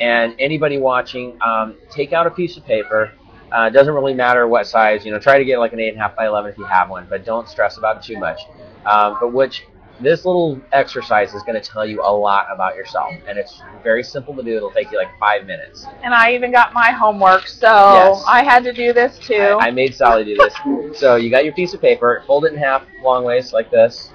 [0.00, 3.12] And anybody watching, um, take out a piece of paper.
[3.50, 5.04] Uh, it doesn't really matter what size.
[5.06, 6.64] You know, try to get like an eight and a half by eleven if you
[6.64, 8.40] have one, but don't stress about it too much.
[8.84, 9.64] Um, but which
[10.00, 14.02] this little exercise is going to tell you a lot about yourself, and it's very
[14.02, 14.56] simple to do.
[14.56, 15.86] It'll take you like five minutes.
[16.02, 18.24] and I even got my homework, so Yes.
[18.26, 19.56] I had to do this too.
[19.60, 20.54] I, I made Sally do this.
[21.00, 24.12] so you got your piece of paper, fold it in half long ways like this.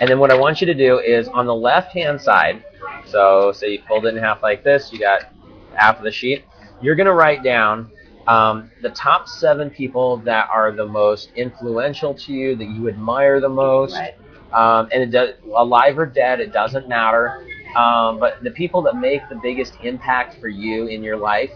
[0.00, 2.64] And then what I want you to do is on the left hand side,
[3.06, 5.32] so say you fold it in half like this, you got
[5.74, 6.44] half of the sheet,
[6.80, 7.90] you're going to write down
[8.26, 13.40] um, the top seven people that are the most influential to you, that you admire
[13.40, 13.94] the most.
[13.94, 14.14] right.
[14.52, 17.46] Um, and it does, alive or dead, it doesn't matter.
[17.76, 21.50] Um, but the people that make the biggest impact for you in your life,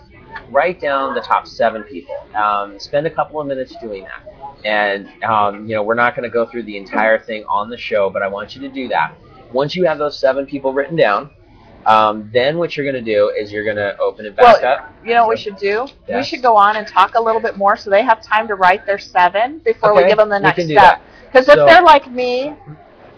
[0.51, 2.15] write down the top seven people.
[2.37, 4.65] Um, spend a couple of minutes doing that.
[4.65, 7.77] And um, you know, we're not going to go through the entire thing on the
[7.77, 9.15] show, but I want you to do that.
[9.53, 11.31] Once you have those seven people written down,
[11.87, 14.73] um, then what you're going to do is you're going to open it back Well,
[14.79, 14.93] up.
[15.05, 15.87] You know what we should do?
[16.09, 18.55] We should go on and talk a little bit more so they have time to
[18.55, 21.03] write their seven before we give them the next step.
[21.27, 22.55] Because if they're like me,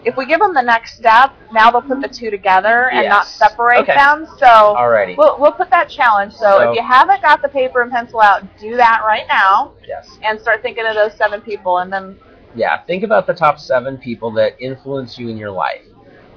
[0.05, 3.25] if we give them the next step, now they'll put the two together and not
[3.25, 3.35] Yes.
[3.35, 3.95] separate Okay.
[3.95, 4.25] them.
[4.37, 5.17] So Alrighty.
[5.17, 6.33] we'll, we'll put that challenge.
[6.33, 9.73] So, So- if you haven't got the paper and pencil out, do that right now
[9.85, 10.17] yes.
[10.23, 11.79] and start thinking of those seven people.
[11.79, 12.17] And then,
[12.55, 15.83] yeah, think about the top seven people that influence you in your life,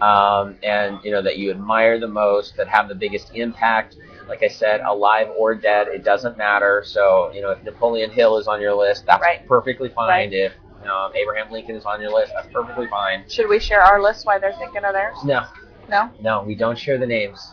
[0.03, 3.97] um, and you know that you admire the most, that have the biggest impact.
[4.29, 6.83] Like I said, alive or dead, it doesn't matter.
[6.87, 9.47] So you know, if Napoleon Hill is on your list, that's Right.
[9.49, 10.09] perfectly fine.
[10.09, 10.33] Right.
[10.33, 10.53] If
[10.89, 13.25] um, Abraham Lincoln is on your list, that's perfectly fine.
[13.29, 15.17] should we share our list while they're thinking of theirs?
[15.25, 15.45] No,
[15.89, 16.11] No?
[16.21, 17.45] no, we don't share the names.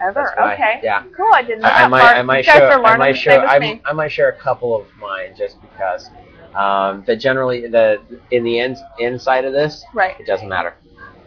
[0.00, 0.38] Ever?
[0.52, 0.80] Okay.
[0.82, 1.02] Yeah.
[1.16, 1.30] Cool.
[1.32, 2.16] I didn't know I, I that might, part.
[2.16, 3.90] I might you guys share, are I might the share, same as I.
[3.90, 6.10] I might share a couple of mine just because.
[6.54, 10.18] Um, but generally, the in the end, inside of this, Right.
[10.20, 10.74] it doesn't matter.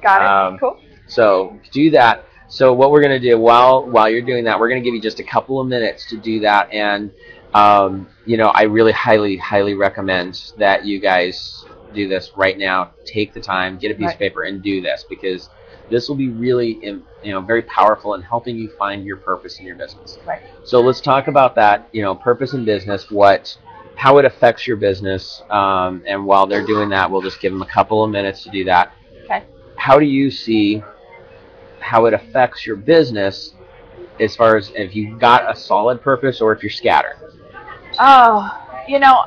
[0.05, 0.27] Got it.
[0.27, 0.79] Um, cool.
[1.07, 2.25] So do that.
[2.47, 5.19] So what we're gonna do while while you're doing that, we're gonna give you just
[5.19, 7.11] a couple of minutes to do that, and
[7.55, 12.91] um, you know I really highly highly recommend that you guys do this right now.
[13.03, 14.13] Take the time, get a piece Right.
[14.13, 15.49] of paper, and do this because
[15.89, 19.65] this will be really you know very powerful in helping you find your purpose in
[19.65, 20.19] your business.
[20.23, 20.41] Right.
[20.63, 21.89] So let's talk about that.
[21.93, 23.09] You know, purpose in business.
[23.09, 23.57] What
[23.95, 27.63] how it affects your business, um, and while they're doing that, we'll just give them
[27.63, 28.93] a couple of minutes to do that.
[29.85, 30.81] How do you see
[31.79, 33.53] how it affects your business
[34.19, 37.17] as far as if you've got a solid purpose or if you're scattered?
[37.99, 38.49] Oh,
[38.87, 39.25] you know,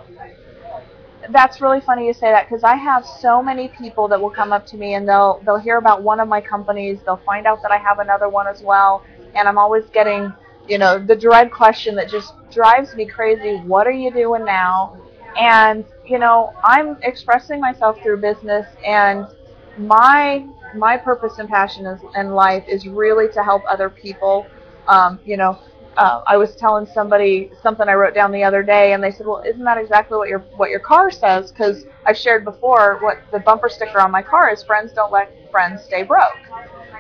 [1.31, 4.53] that's really funny you say that because I have so many people that will come
[4.53, 7.63] up to me and they'll they'll hear about one of my companies, they'll find out
[7.63, 9.05] that I have another one as well,
[9.37, 10.33] and I'm always getting,
[10.67, 13.59] you know, the dread question that just drives me crazy.
[13.59, 14.99] What are you doing now?
[15.39, 19.29] And you know, I'm expressing myself through business, and
[19.79, 24.47] my my purpose and passion is, in life is really to help other people.
[24.87, 25.59] Um, you know,
[25.97, 29.27] uh, I was telling somebody something I wrote down the other day, and they said,
[29.27, 33.19] "Well, isn't that exactly what your what your car says?" Because I've shared before what
[33.33, 36.39] the bumper sticker on my car is: "Friends don't let friends stay broke,"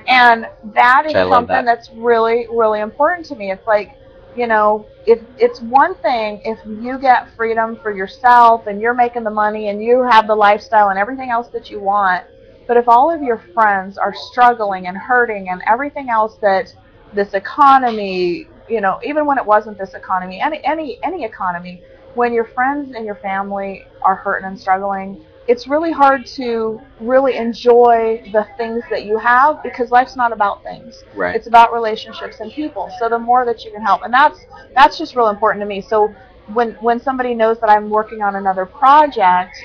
[0.09, 1.65] and that is something that.
[1.65, 3.51] that's really really important to me.
[3.51, 3.97] It's like,
[4.37, 9.25] you know, if it's one thing if you get freedom for yourself and you're making
[9.25, 12.25] the money and you have the lifestyle and everything else that you want,
[12.69, 16.73] but if all of your friends are struggling and hurting and everything else that
[17.15, 21.83] this economy, you know, even when it wasn't this economy, any any any economy,
[22.15, 27.37] when your friends and your family are hurting and struggling, it's really hard to really
[27.37, 31.03] enjoy the things that you have because life's not about things.
[31.15, 31.35] Right.
[31.35, 32.93] It's about relationships and people.
[32.99, 34.39] So the more that you can help, and that's
[34.75, 35.81] that's just real important to me.
[35.81, 36.15] So
[36.53, 39.57] when when somebody knows that I'm working on another project,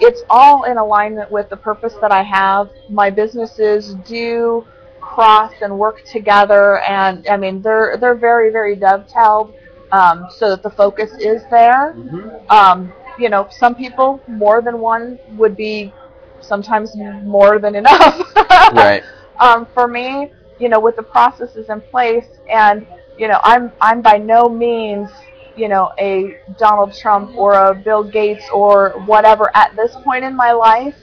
[0.00, 2.70] it's all in alignment with the purpose that I have.
[2.88, 4.66] My businesses do
[5.00, 9.54] cross and work together, and I mean they're they're very very dovetailed,
[9.92, 11.94] um, so that the focus is there.
[11.96, 12.50] Mhm.
[12.50, 15.92] Um, you know, some people more than one would be
[16.40, 18.32] sometimes more than enough.
[18.72, 19.02] Right.
[19.40, 24.02] um, for me, you know, with the processes in place and you know, I'm I'm
[24.02, 25.08] by no means,
[25.56, 30.34] you know, a Donald Trump or a Bill Gates or whatever at this point in
[30.36, 30.96] my life.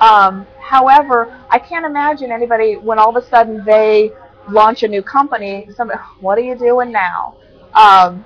[0.00, 4.10] Um, however, I can't imagine anybody when all of a sudden they
[4.50, 5.68] launch a new company.
[5.76, 7.36] Somebody, what are you doing now?
[7.74, 8.24] Um,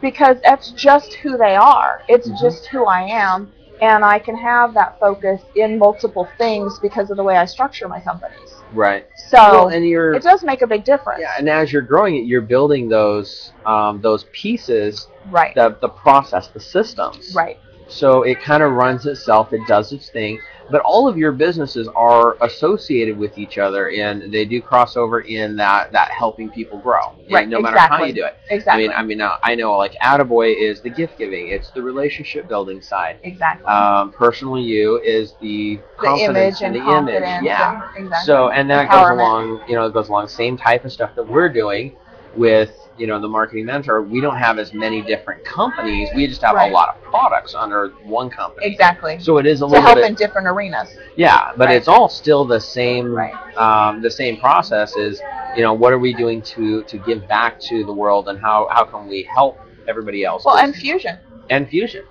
[0.00, 2.02] because that's just who they are.
[2.08, 2.38] It's Mhm.
[2.40, 7.16] just who I am, and I can have that focus in multiple things because of
[7.16, 8.59] the way I structure my companies.
[8.72, 9.06] Right.
[9.28, 11.20] So well, and you're it does make a big difference.
[11.20, 15.54] yeah, and as you're growing it, you're building those um, those pieces, right.
[15.54, 17.34] the the process, the systems.
[17.34, 17.58] right.
[17.88, 19.52] So it kind of runs itself.
[19.52, 20.40] It does its thing.
[20.70, 25.20] But all of your businesses are associated with each other, and they do cross over
[25.20, 27.12] in that that helping people grow.
[27.30, 28.36] Right, No matter how you do it.
[28.50, 28.84] Exactly.
[28.84, 31.48] I mean, I mean, uh, I know like Attaboy is the gift giving.
[31.48, 33.18] It's the relationship building side.
[33.22, 33.66] exactly.
[33.66, 37.22] Um, personal you is the the confidence image and the image.
[37.44, 37.88] Yeah.
[37.96, 38.26] and- exactly.
[38.26, 41.26] So and that goes along, you know, it goes along same type of stuff that
[41.28, 41.96] we're doing
[42.36, 44.02] with, you know, the marketing mentor.
[44.02, 46.10] We don't have as many different companies.
[46.14, 46.70] We just have Right.
[46.70, 48.66] a lot of products under one company.
[48.66, 49.18] Exactly.
[49.18, 50.88] So it is a to little help bit, in different arenas.
[51.16, 51.76] yeah, but Right.
[51.76, 53.32] it's all still the same, Right.
[53.56, 54.94] um, the same process.
[54.96, 55.20] Is
[55.56, 58.68] you know what are we doing to to give back to the world, and how
[58.70, 59.58] how can we help
[59.88, 60.44] everybody else?
[60.44, 61.16] Well, and fusion.
[61.48, 62.04] and fusion.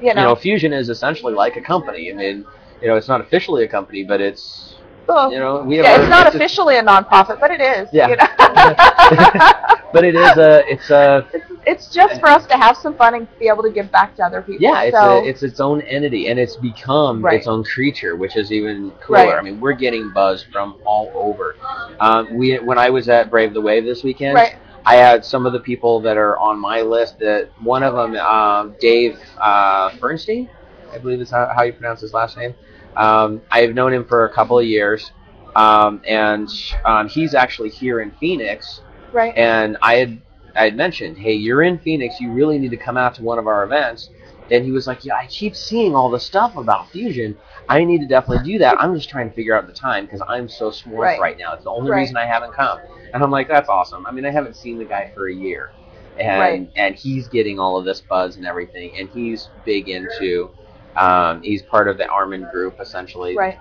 [0.00, 0.20] You know.
[0.22, 2.10] You know, Fusion is essentially like a company.
[2.12, 2.44] I mean,
[2.82, 4.74] you know, it's not officially a company, but it's
[5.08, 7.88] you know we have yeah, a- it's not a- officially a nonprofit, but it is.
[7.92, 8.08] Yeah.
[8.08, 8.26] you know?
[9.96, 13.14] but it is a it's a it's, it's just for us to have some fun
[13.14, 14.62] and be able to give back to other people.
[14.62, 17.38] yeah it's so, a, it's its own entity and it's become Right.
[17.38, 19.18] its own creature, which is even cooler.
[19.18, 19.38] Right.
[19.38, 21.56] I mean, we're getting buzz from all over.
[22.00, 24.56] Um, we when I was at Brave the Wave this weekend, right.
[24.84, 27.18] I had some of the people that are on my list.
[27.18, 30.48] That one of them, um, Dave uh, Bernstein,
[30.92, 32.54] I believe is how, how you pronounce his last name.
[32.96, 35.10] Um, I've known him for a couple of years,
[35.54, 36.48] um, and
[36.84, 38.80] um, he's actually here in Phoenix.
[39.12, 39.36] Right.
[39.36, 40.18] And I had
[40.54, 42.20] I had mentioned, hey, you're in Phoenix.
[42.20, 44.10] You really need to come out to one of our events.
[44.50, 47.36] And he was like, yeah, I keep seeing all the stuff about fusion.
[47.68, 48.76] I need to definitely do that.
[48.80, 51.20] I'm just trying to figure out the time because I'm so swamped Right.
[51.20, 51.38] right.
[51.38, 51.52] now.
[51.54, 51.98] It's the only Right.
[52.00, 52.78] reason I haven't come.
[53.12, 54.06] And I'm like, that's awesome.
[54.06, 55.70] I mean, I haven't seen the guy for a year,
[56.16, 56.70] and Right.
[56.76, 60.50] and he's getting all of this buzz and everything, and he's big into.
[60.96, 63.36] Um, he's part of the Armin group essentially.
[63.36, 63.58] Right.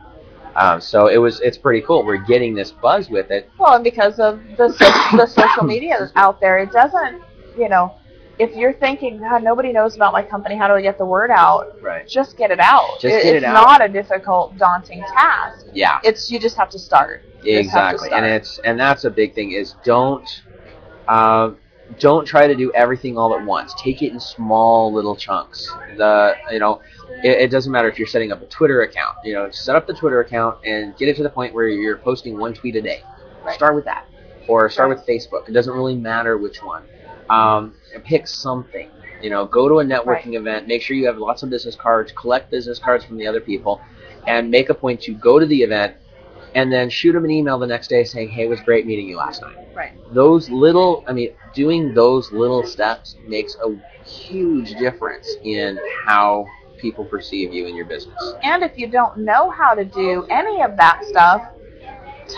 [0.56, 2.06] Um, so it was it's pretty cool.
[2.06, 3.50] We're getting this buzz with it.
[3.60, 4.70] Well, and because of the
[5.12, 7.22] so- the social media that's out there, it doesn't.
[7.58, 7.96] You know,
[8.40, 10.56] if you're thinking, God, nobody knows about my company.
[10.56, 11.82] How do I get the word out?
[11.82, 12.08] Right.
[12.08, 13.00] Just get it out.
[13.00, 13.54] Just It- get it out.
[13.54, 13.80] it's out.
[13.80, 15.66] not a difficult, daunting task.
[15.74, 16.00] Yeah.
[16.04, 17.24] It's you just have to start.
[17.44, 20.28] You just to Exactly, and it's and that's a big thing is don't
[21.08, 21.58] um,
[22.00, 23.74] don't try to do everything all at once.
[23.82, 25.70] Take it in small little chunks.
[25.98, 26.82] The you know
[27.24, 29.18] it, it doesn't matter if you're setting up a Twitter account.
[29.24, 31.98] You know, set up the Twitter account and get it to the point where you're
[31.98, 33.02] posting one tweet a day.
[33.44, 33.56] Right.
[33.56, 34.06] Start with that,
[34.48, 34.98] or start Right.
[34.98, 35.48] with Facebook.
[35.48, 36.84] It doesn't really matter which one.
[37.30, 38.90] Um, pick something.
[39.22, 40.68] You know, go to a networking event.
[40.68, 42.12] Make sure you have lots of business cards.
[42.12, 43.82] Collect business cards from the other people,
[44.28, 45.96] and make a point to go to the event
[46.56, 49.08] and then shoot them an email the next day saying, "Hey, it was great meeting
[49.08, 49.92] you last night." Right.
[50.14, 56.46] Those little, I mean, doing those little steps makes a huge difference in how
[56.78, 58.34] people perceive you and your business.
[58.44, 61.42] And if you don't know how to do any of that stuff,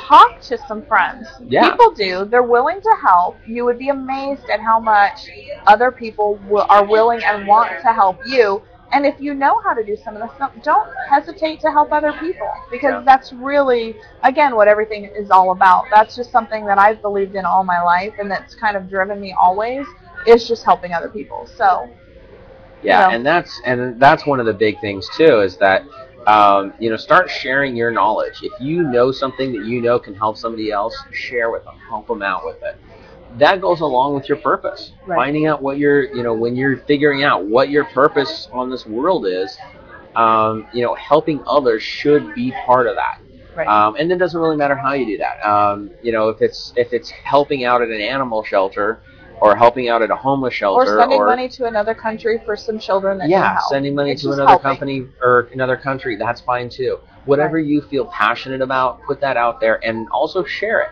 [0.07, 1.27] talk to some friends.
[1.47, 1.69] Yeah.
[1.71, 2.25] People do.
[2.25, 3.37] They're willing to help.
[3.45, 5.19] You would be amazed at how much
[5.65, 8.61] other people w- are willing and want to help you.
[8.93, 11.91] And if you know how to do some of this stuff, don't hesitate to help
[11.91, 13.01] other people because Yeah.
[13.05, 15.85] that's really, again, what everything is all about.
[15.91, 19.19] That's just something that I've believed in all my life and that's kind of driven
[19.19, 19.85] me always
[20.25, 21.47] is just helping other people.
[21.47, 21.89] So,
[22.81, 23.09] Yeah, know.
[23.09, 25.85] and that's and that's one of the big things too is that
[26.27, 28.41] um, you know start sharing your knowledge.
[28.43, 32.07] If you know something that you know can help somebody else, share with them, help
[32.07, 32.79] them out with it.
[33.37, 34.93] That goes along with your purpose.
[35.05, 35.17] Right.
[35.17, 38.85] Finding out what your you know when you're figuring out what your purpose on this
[38.85, 39.57] world is,
[40.15, 43.19] um, you know, helping others should be part of that.
[43.55, 43.67] right.
[43.67, 45.45] Um, and it doesn't really matter how you do that.
[45.47, 49.01] Um, you know, if it's if it's helping out at an animal shelter,
[49.39, 52.79] or helping out at a homeless shelter, or sending money to another country for some
[52.79, 54.63] children that yeah, sending money It's to another helping.
[54.63, 56.99] company or another country, that's fine too.
[57.25, 60.89] Whatever you feel passionate about, put that out there and also share it.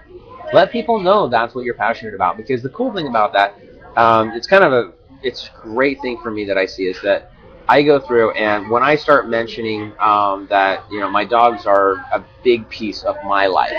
[0.54, 3.56] Let people know that's what you're passionate about because the cool thing about that,
[3.98, 7.02] um, it's kind of a it's a great thing for me that I see is
[7.02, 7.32] that
[7.68, 11.94] I go through and when I start mentioning um, that you know my dogs are
[12.14, 13.74] a big piece of my life,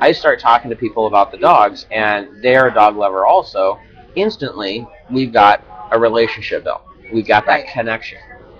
[0.00, 3.78] I start talking to people about the dogs and they're a dog lover also.
[4.16, 6.82] Instantly, we've got a relationship built.
[7.12, 8.18] We've got that connection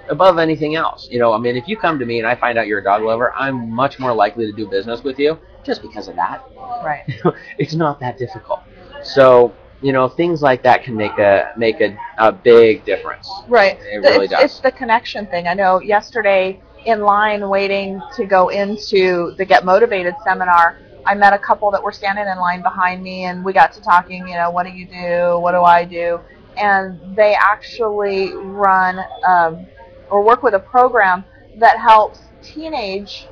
[0.09, 1.09] above anything else.
[1.11, 2.85] You know, I mean, if you come to me and I find out you're a
[2.85, 6.43] dog lover, I'm much more likely to do business with you just because of that.
[6.57, 7.05] Right.
[7.59, 8.61] it's not that difficult.
[9.03, 13.31] So, you know, things like that can make a make a, a big difference.
[13.49, 13.79] Right.
[13.81, 14.45] It really it's, does.
[14.45, 15.47] it's the connection thing.
[15.47, 21.33] I know yesterday in line waiting to go into the Get Motivated seminar, I met
[21.33, 24.35] a couple that were standing in line behind me and we got to talking, you
[24.35, 25.39] know, what do you do?
[25.39, 26.21] What do I do?
[26.57, 29.67] And they actually run um,
[30.11, 31.25] or work with a program
[31.59, 33.27] that helps teenage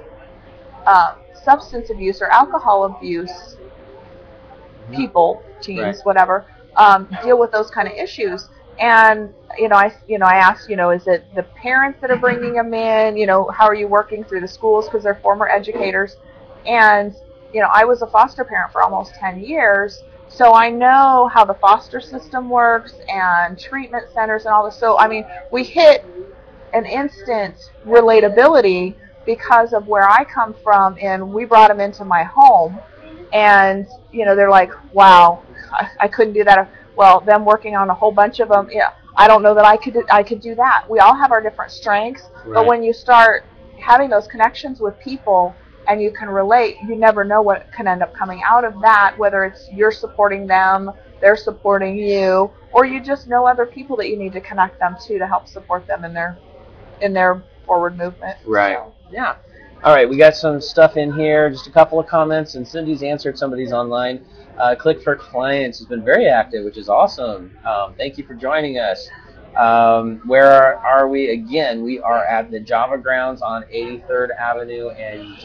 [0.87, 1.17] uh,
[1.49, 3.57] substance abuse or alcohol abuse
[4.93, 6.05] people, teens, Right.
[6.05, 8.49] whatever, um, deal with those kind of issues.
[8.79, 12.11] And you know, I you know I asked, you know, is it the parents that
[12.11, 13.17] are bringing them in?
[13.17, 16.17] You know, how are you working through the schools because they're former educators?
[16.67, 17.15] And
[17.53, 21.45] you know, I was a foster parent for almost 10 years, so I know how
[21.45, 24.79] the foster system works and treatment centers and all this.
[24.79, 26.03] So I mean, we hit
[26.73, 27.57] an instant
[27.87, 28.97] relatability
[29.29, 32.81] because of where I come from, and we brought them into my home,
[33.35, 37.91] and you know they're like, "Wow, I, I couldn't do that." Well, them working on
[37.91, 40.55] a whole bunch of them, yeah, I don't know that I could I could do
[40.55, 40.87] that.
[40.89, 42.55] We all have our different strengths, Right.
[42.55, 43.45] but when you start
[43.79, 45.55] having those connections with people
[45.89, 49.15] and you can relate, you never know what can end up coming out of that.
[49.19, 54.09] Whether it's you're supporting them, they're supporting you, or you just know other people that
[54.09, 56.39] you need to connect them to to help support them in their
[57.03, 58.39] in their forward movement.
[58.47, 58.79] Right.
[58.79, 59.37] So, Yeah.
[59.85, 61.49] All right, we got some stuff in here.
[61.51, 64.25] Just a couple of comments, and Cindy's answered some of these online.
[64.59, 67.57] Uh, Click for Clients has been very active, which is awesome.
[67.65, 69.09] Um, thank you for joining us.
[69.57, 71.31] Um, where are, are we?
[71.31, 75.37] Again, we are at the Java Grounds on 83rd Avenue and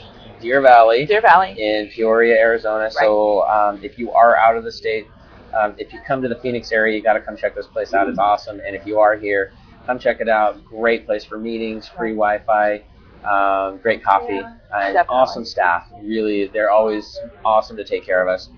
[0.41, 1.51] Deer Valley Deer Valley.
[1.57, 2.89] in Peoria, Arizona.
[2.91, 5.07] So um, if you are out of the state,
[5.53, 7.93] um, if you come to the Phoenix area, you got to come check this place
[7.93, 8.09] out.
[8.09, 8.59] It's awesome.
[8.65, 9.53] And if you are here,
[9.85, 10.63] come check it out.
[10.65, 12.83] Great place for meetings, free Wi-Fi,
[13.25, 15.05] um, great coffee, Yeah, and definitely.
[15.15, 15.87] awesome staff.
[16.01, 18.49] Really, they're always awesome to take care of us.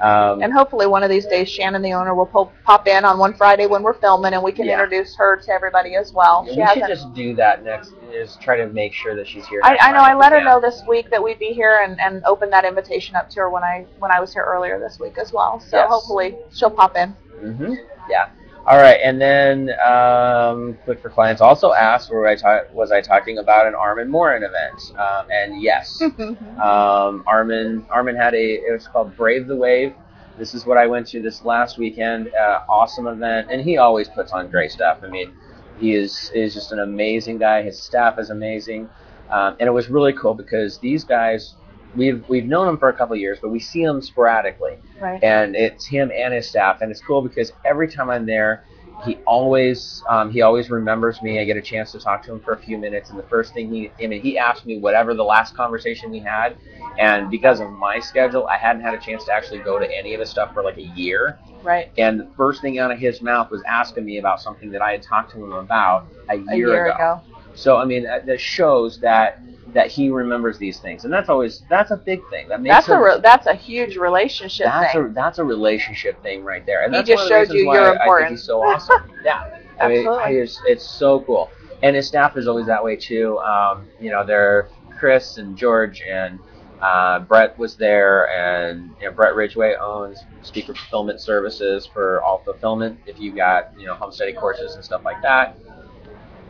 [0.00, 3.18] Um, And hopefully one of these days, Shannon, the owner, will po- pop in on
[3.18, 4.72] one Friday when we're filming, and we can Yeah.
[4.72, 6.42] introduce her to everybody as well.
[6.42, 6.88] we She should hasn't.
[6.88, 7.92] just do that next.
[8.10, 9.60] Is try to make sure that she's here.
[9.62, 9.98] I, I know.
[10.00, 13.14] I let her know this week that we'd be here, and, and open that invitation
[13.14, 15.60] up to her when I when I was here earlier this week as well.
[15.60, 15.88] So Yes.
[15.88, 17.10] hopefully she'll pop in.
[17.40, 17.74] hmm
[18.10, 18.26] Yeah.
[18.64, 23.00] All right, and then um, Quick for Clients also asked, were I ta- was I
[23.00, 24.96] talking about an Armand Morin event?
[24.96, 26.00] Um, and yes,
[26.62, 29.94] um, Armand Armand had a it was called Brave the Wave.
[30.38, 32.32] This is what I went to this last weekend.
[32.34, 35.00] Uh, awesome event, and he always puts on great stuff.
[35.02, 35.32] I mean,
[35.80, 37.62] he is is just an amazing guy.
[37.62, 38.88] His staff is amazing,
[39.30, 41.56] um, and it was really cool because these guys.
[41.94, 45.22] We've, we've known him for a couple of years, but we see him sporadically right.
[45.22, 48.64] and it's him and his staff and it's cool because every time i'm there
[49.04, 52.40] he always um, he always remembers me i get a chance to talk to him
[52.40, 55.12] for a few minutes and the first thing he i mean he asked me whatever
[55.14, 56.56] the last conversation we had
[56.98, 60.14] and because of my schedule i hadn't had a chance to actually go to any
[60.14, 61.90] of his stuff for like a year Right.
[61.98, 64.92] and the first thing out of his mouth was asking me about something that i
[64.92, 66.94] had talked to him about a year, A year, year ago.
[66.94, 67.20] ago.
[67.54, 69.40] so i mean that, that shows that
[69.74, 72.88] that he remembers these things and that's always that's a big thing that makes That's
[72.88, 75.06] a re- that's a huge relationship that's thing.
[75.06, 77.58] a that's a relationship thing right there, and He that's just one of the showed
[77.58, 78.30] you you're I- I think important.
[78.32, 79.10] he's so awesome.
[79.24, 80.24] yeah, I mean, Absolutely.
[80.24, 81.50] I just, it's so cool,
[81.82, 83.38] and his staff is always that way too.
[83.38, 86.38] Um, you know, they're Chris and George and
[86.82, 92.38] uh, Brett was there, and you know, Brett Ridgway owns Speaker Fulfillment Services for all
[92.44, 92.98] fulfillment.
[93.06, 95.56] If you got you know homesteading courses and stuff like that.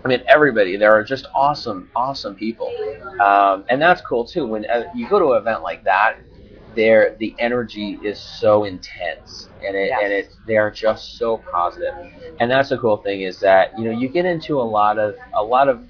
[0.05, 0.77] I mean, everybody.
[0.77, 2.73] There are just awesome, awesome people,
[3.21, 4.47] um, and that's cool too.
[4.47, 6.17] When uh, you go to an event like that,
[6.75, 10.01] there the energy is so intense, and it Yes.
[10.03, 11.95] and it they are just so positive.
[12.41, 15.15] and that's the cool thing is that you know you get into a lot of
[15.35, 15.81] a lot of,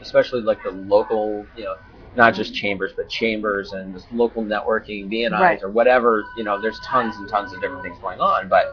[0.00, 1.74] especially like the local, you know,
[2.14, 5.62] not just chambers but chambers and this local networking, BNIs Right.
[5.62, 6.24] or whatever.
[6.36, 8.66] You know, there's tons and tons of different things going on, but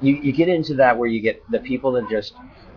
[0.00, 2.32] you, you get into that where you get the people that just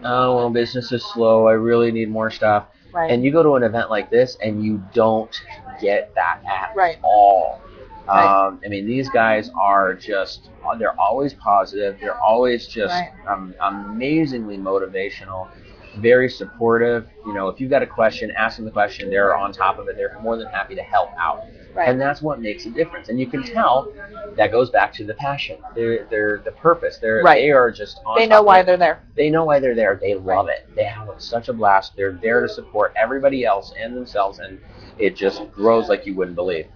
[0.06, 1.48] oh well business is slow.
[1.48, 2.68] I really need more stuff.
[2.94, 3.12] Right.
[3.12, 5.36] and you go to an event like this and you don't
[5.82, 6.98] get that at Right.
[7.04, 7.60] all.
[8.08, 8.46] Right.
[8.48, 11.98] um, i mean these guys are just they're always positive.
[12.00, 12.94] They're always just
[13.28, 15.50] um, amazingly motivational
[15.98, 17.08] very supportive.
[17.26, 19.10] You know if you've got a question ask them the question.
[19.10, 19.96] They're on top of it.
[19.98, 21.40] They're more than happy to help out
[21.76, 21.90] right.
[21.90, 23.10] and that's what makes a difference.
[23.10, 23.92] And you can tell
[24.36, 25.58] that goes back to the passion.
[25.76, 26.98] They're, they're the purpose.
[26.98, 27.42] They're Right.
[27.42, 29.04] they are just on they know why they're there.
[29.16, 30.00] They know why they're there.
[30.02, 30.68] They love it.
[30.76, 31.96] They have such a blast.
[31.96, 34.60] They're there to support everybody else and themselves, and
[34.98, 36.68] it just grows like you wouldn't believe.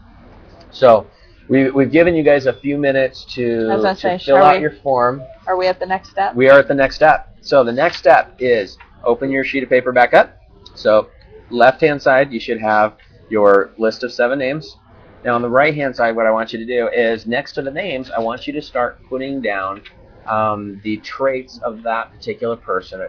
[0.72, 1.08] So.
[1.48, 4.72] We, we've given you guys a few minutes to, gonna say, fill out we- your
[4.84, 5.24] form.
[5.48, 6.36] Are we at the next step?
[6.36, 7.36] We are at the next step.
[7.42, 10.38] So the next step is open your sheet of paper back up.
[10.76, 11.10] So
[11.50, 12.98] left hand side, you should have
[13.30, 14.78] your list of seven names.
[15.24, 17.62] Now on the right hand side, what I want you to do is next to
[17.62, 19.82] the names, I want you to start putting down
[20.28, 23.02] um, the traits of that particular person.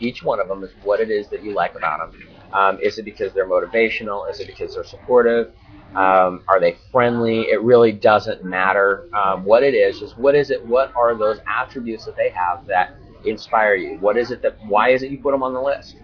[0.00, 2.12] Each one of them is what it is that you like about them.
[2.52, 4.28] Um, is it because they're motivational?
[4.30, 5.52] Is it because they're supportive?
[5.94, 7.42] Um, are they friendly?
[7.50, 9.98] It really doesn't matter um, what it is.
[9.98, 10.64] Just what is it?
[10.66, 12.90] What are those attributes that they have that
[13.24, 13.96] inspire you?
[14.00, 14.58] What is it that?
[14.68, 15.96] Why is it you put them on the list?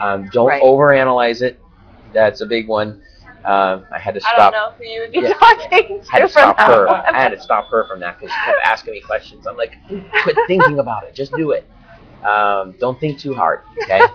[0.00, 0.62] Um, don't Right.
[0.62, 1.60] overanalyze it.
[2.14, 3.02] That's a big one.
[3.44, 4.34] Um, I had to stop.
[4.38, 5.32] I don't know who you would be Yeah.
[5.34, 6.88] talking to I had to stop her.
[6.88, 9.46] I had to stop her from that because she kept asking me questions.
[9.46, 9.76] I'm like,
[10.22, 11.14] quit thinking about it.
[11.14, 11.66] Just do it.
[12.24, 13.60] Um, don't think too hard.
[13.82, 14.00] Okay.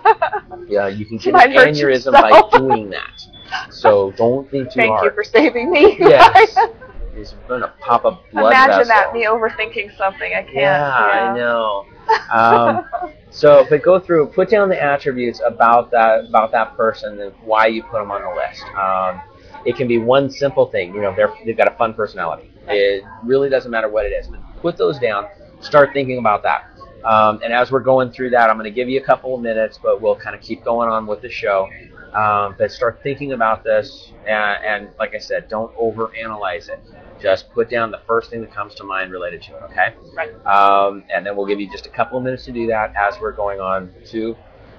[0.68, 1.80] Yeah, you can get an aneurysm
[2.12, 2.14] yourself.
[2.50, 3.22] by doing that.
[3.70, 5.02] So don't think too Thank hard.
[5.02, 5.96] Thank you for saving me.
[6.00, 6.56] Yes.
[7.16, 8.88] It's gonna pop a blood Imagine vessel.
[8.88, 10.34] that, me overthinking something.
[10.34, 10.54] I can't.
[10.54, 11.86] Yeah, I know.
[12.32, 12.84] Um,
[13.30, 17.66] so, but go through, put down the attributes about that about that person and why
[17.66, 18.62] you put them on the list.
[18.76, 19.20] Um,
[19.64, 20.94] it can be one simple thing.
[20.94, 22.52] You know, they're they've got a fun personality.
[22.68, 24.28] It really doesn't matter what it is.
[24.28, 25.26] But put those down.
[25.60, 26.70] Start thinking about that.
[27.04, 29.40] Um, and as we're going through that, I'm going to give you a couple of
[29.40, 31.68] minutes, but we'll kind of keep going on with the show.
[32.12, 36.80] Um, but start thinking about this, and, and like I said, don't overanalyze it.
[37.20, 39.62] Just put down the first thing that comes to mind related to it.
[39.70, 39.94] Okay.
[40.14, 40.46] Right.
[40.46, 43.18] Um, and then we'll give you just a couple of minutes to do that as
[43.20, 44.36] we're going on to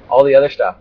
[0.09, 0.77] all the other stuff.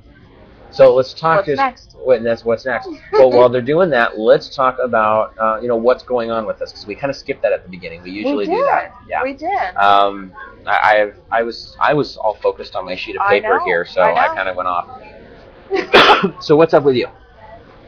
[0.70, 1.38] So let's talk.
[1.38, 1.96] What's just, next?
[1.98, 2.88] What, that's what's next.
[3.12, 6.60] well, while they're doing that, let's talk about uh, you know what's going on with
[6.60, 8.02] us because we kind of skipped that at the beginning.
[8.02, 8.94] We usually we do that.
[9.08, 9.22] Yeah.
[9.22, 9.76] We did.
[9.76, 10.32] Um,
[10.66, 14.02] I, I've I was I was all focused on my sheet of paper here, so
[14.02, 16.42] I I, kind of went off.
[16.42, 17.06] so what's up with you?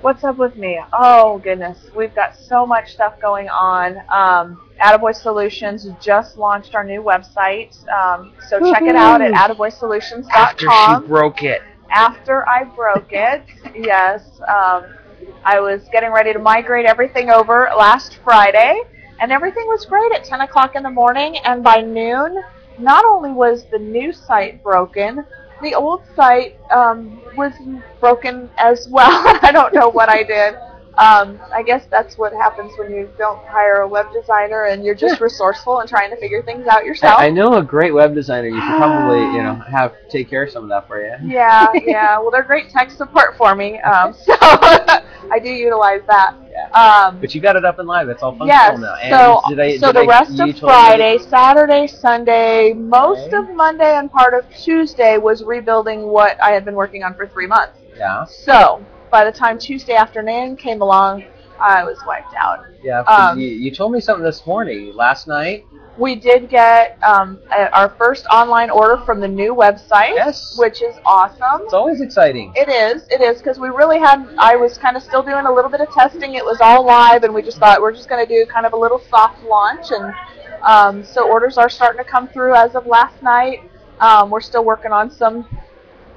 [0.00, 0.78] What's up with me?
[0.92, 3.98] Oh goodness, we've got so much stuff going on.
[4.08, 11.06] Um, Attaboy Solutions just launched our new website, um, so check it out at attaboysolutions.com.
[11.08, 11.62] broke it.
[11.90, 13.42] After I broke it,
[13.74, 14.84] yes, um,
[15.44, 18.80] I was getting ready to migrate everything over last Friday,
[19.20, 21.38] and everything was great at 10 o'clock in the morning.
[21.38, 22.40] And by noon,
[22.78, 25.24] not only was the new site broken,
[25.62, 27.52] the old site um, was
[28.00, 29.08] broken as well.
[29.42, 30.54] I don't know what I did.
[30.98, 34.96] Um, I guess that's what happens when you don't hire a web designer and you're
[34.96, 37.20] just resourceful and trying to figure things out yourself.
[37.20, 38.48] I, I know a great web designer.
[38.48, 41.14] You should probably you know have take care of some of that for you.
[41.24, 42.18] Yeah, yeah.
[42.18, 44.34] Well, they're great tech support for me, um, so
[45.30, 46.34] I do utilize that.
[46.50, 46.68] Yeah.
[46.70, 48.08] Um, But you got it up and live.
[48.08, 48.78] It's all functional yes.
[48.78, 48.94] now.
[48.96, 53.36] And So, did I, so did the I- rest of Friday, Saturday, Sunday, most Okay.
[53.36, 57.26] of Monday, and part of Tuesday was rebuilding what I had been working on for
[57.26, 57.78] three months.
[57.96, 58.24] Yeah.
[58.24, 61.24] So by the time Tuesday afternoon came along,
[61.60, 62.64] I was wiped out.
[62.82, 63.00] Yeah.
[63.02, 65.64] Um, you, you told me something this morning, last night.
[65.98, 70.56] We did get um, a, our first online order from the new website, Yes.
[70.56, 71.62] which is awesome.
[71.64, 72.52] It's always exciting.
[72.54, 73.02] It is.
[73.10, 74.26] It is because we really had.
[74.38, 76.34] I was kind of still doing a little bit of testing.
[76.34, 78.72] It was all live, and we just thought we're just going to do kind of
[78.74, 80.14] a little soft launch, and
[80.62, 83.68] um, so orders are starting to come through as of last night.
[84.00, 85.48] Um, we're still working on some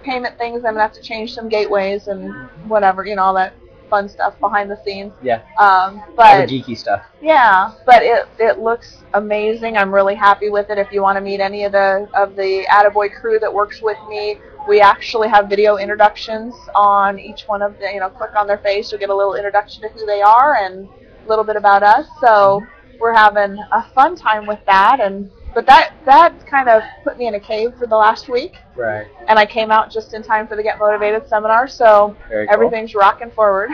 [0.04, 0.58] payment things.
[0.58, 2.34] I'm gonna have to change some gateways and
[2.68, 3.54] whatever, you know, all that
[3.92, 5.14] fun stuff behind the scenes.
[5.22, 5.44] Yeah.
[5.60, 7.04] Um, but geeky stuff.
[7.22, 9.78] yeah, but it it looks amazing.
[9.78, 10.80] I'm really happy with it.
[10.80, 13.98] If you want to meet any of the of the Attaboy crew that works with
[14.10, 14.38] me,
[14.68, 17.92] we actually have video introductions on each one of the.
[17.94, 20.56] You know, click on their face, you'll get a little introduction to who they are
[20.56, 20.88] and
[21.26, 22.08] a little bit about us.
[22.20, 22.66] So
[23.00, 25.00] we're having a fun time with that.
[25.00, 28.56] And but that that kind of put me in a cave for the last week,
[28.76, 29.08] Right.
[29.28, 31.68] and I came out just in time for the Get Motivated seminar.
[31.68, 32.46] So cool.
[32.50, 33.70] everything's rocking forward.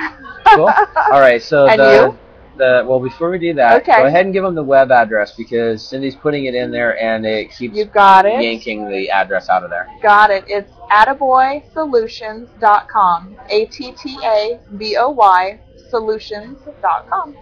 [0.48, 0.70] Cool.
[1.12, 1.40] All right.
[1.42, 2.18] So And the you?
[2.58, 3.96] the well before we do that, Okay.
[3.98, 7.24] go ahead and give them the web address because Cindy's putting it in there and
[7.26, 8.42] it keeps You got it.
[8.42, 9.88] yanking the address out of there.
[10.02, 10.44] Got it.
[10.48, 13.38] It's attaboysolutions.com.
[13.50, 15.60] A T T A B O Y
[15.90, 17.36] solutions.com.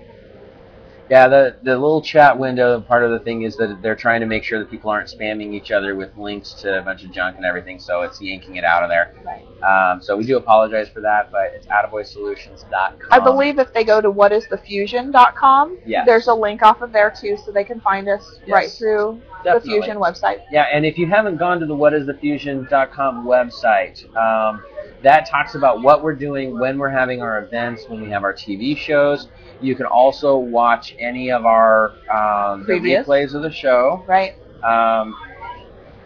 [1.08, 4.26] Yeah, the the little chat window part of the thing is that they're trying to
[4.26, 7.36] make sure that people aren't spamming each other with links to a bunch of junk
[7.38, 9.14] and everything, so it's yanking it out of there.
[9.24, 9.46] Right.
[9.62, 12.98] Um, so we do apologize for that, but it's attaboysolutions.com.
[13.12, 16.06] I believe if they go to whatisthefusion.com, Yes.
[16.08, 19.60] there's a link off of there too, so they can find us right through Definitely.
[19.70, 20.42] the Fusion website.
[20.52, 24.64] Yeah, and if you haven't gone to the whatisthefusion.com website, um,
[25.06, 28.34] that talks about what we're doing when we're having our events, when we have our
[28.34, 29.28] TV shows.
[29.62, 33.08] You can also watch any of our um, Previous.
[33.08, 34.04] replays of the show.
[34.08, 34.34] Right?
[34.64, 35.16] Um,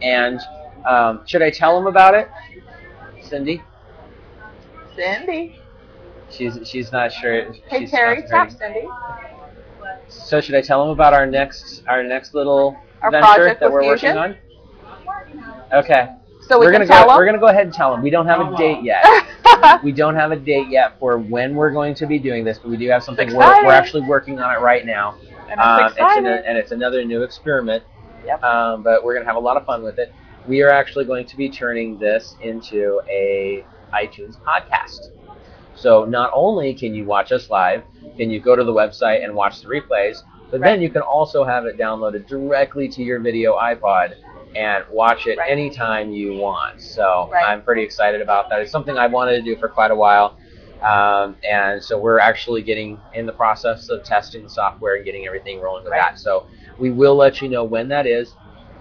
[0.02, 0.40] and
[0.86, 2.30] um, should I tell them about it,
[3.22, 3.62] Cindy?
[4.96, 5.60] Cindy.
[6.30, 7.52] She's she's not sure.
[7.68, 8.52] Hey she's Terry, ready.
[8.52, 8.88] Cindy.
[10.10, 13.82] So should I tell them about our next our next little Our venture that we're
[13.82, 14.16] Fusion?
[14.16, 15.74] working on?
[15.74, 16.10] Okay.
[16.50, 17.10] So we are gonna tell go.
[17.12, 17.18] them.
[17.18, 18.02] We're gonna go ahead and tell them.
[18.02, 19.06] We don't have a date yet.
[19.84, 22.70] we don't have a date yet for when we're going to be doing this, but
[22.70, 23.28] we do have something.
[23.34, 25.16] We're, we're actually working on it right now,
[25.50, 27.84] and Um, it's, an, and it's another new experiment.
[28.26, 28.44] Yep.
[28.44, 30.12] Um, but we're gonna have a lot of fun with it.
[30.48, 35.12] We are actually going to be turning this into a iTunes podcast.
[35.76, 37.84] So not only can you watch us live,
[38.18, 40.72] can you go to the website and watch the replays, but Right.
[40.72, 44.16] then you can also have it downloaded directly to your video iPod
[44.56, 45.50] and watch it Right.
[45.52, 46.82] anytime you want.
[46.82, 47.46] So Right.
[47.48, 48.62] I'm pretty excited about that.
[48.62, 50.38] It's something I've wanted to do for quite a while.
[50.82, 55.26] Um, and so we're actually getting in the process of testing the software and getting
[55.28, 56.00] everything rolling with Right.
[56.02, 56.20] that.
[56.20, 56.46] So
[56.78, 58.34] we will let you know when that is.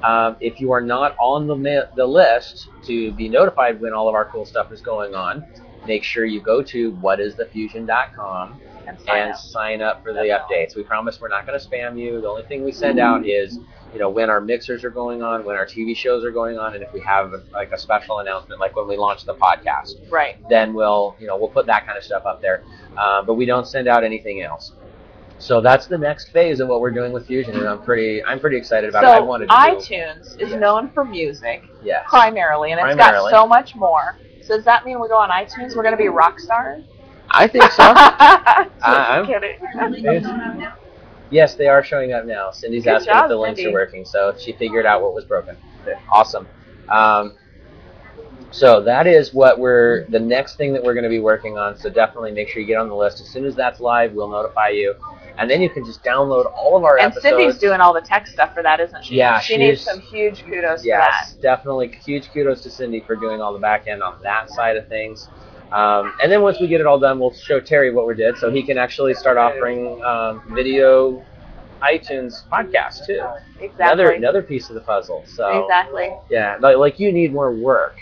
[0.04, 4.08] Um, if you are not on the ma- the list to be notified when all
[4.08, 5.44] of our cool stuff is going on,
[5.86, 9.36] make sure you go to whatisthefusion.com And sign and up.
[9.38, 10.76] sign up for the updates.
[10.76, 12.20] We promise we're not going to spam you.
[12.20, 13.58] The only thing we send out is,
[13.92, 16.74] you know, when our mixers are going on, when our TV shows are going on,
[16.74, 20.36] and if we have like a special announcement, like when we launch the podcast, Right.
[20.50, 22.62] then we'll, you know, we'll put that kind of stuff up there.
[22.96, 24.72] Uh, but we don't send out anything else.
[25.40, 28.40] So that's the next phase of what we're doing with Fusion, and I'm pretty, I'm
[28.40, 29.06] pretty excited about it.
[29.06, 30.58] I So wanted to do, iTunes is Yeah.
[30.58, 32.04] known for music yes.
[32.08, 33.30] primarily, and it's Primarily.
[33.30, 34.16] got so much more.
[34.42, 35.76] So does that mean we go on iTunes?
[35.76, 36.82] We're going to be rock stars?
[37.30, 37.82] I think so.
[37.94, 40.66] Just I'm- kidding.
[41.30, 42.50] Yes, they are showing up now.
[42.50, 43.70] Cindy's Good asking job, if the links Cindy.
[43.70, 45.56] are working, so she figured out what was broken.
[46.10, 46.46] Awesome.
[46.88, 47.34] Um,
[48.50, 51.76] so that is what we're the next thing that we're going to be working on.
[51.76, 53.20] So definitely make sure you get on the list.
[53.20, 54.94] As soon as that's live, we'll notify you,
[55.36, 57.24] and then you can just download all of our And episodes.
[57.24, 59.16] Cindy's doing all the tech stuff for that, isn't she?
[59.16, 61.88] Yeah, she needs some huge kudos Yes, definitely.
[62.04, 65.28] Huge kudos to Cindy for doing all the back end on that side of things.
[65.72, 68.36] Um, and then once we get it all done, we'll show Terry what we did,
[68.38, 71.24] so he can actually start offering um, video
[71.82, 73.22] iTunes podcast too.
[73.60, 73.76] Exactly.
[73.84, 75.24] Another another piece of the puzzle.
[75.26, 76.10] So Exactly.
[76.30, 77.96] yeah, like, like you need more work.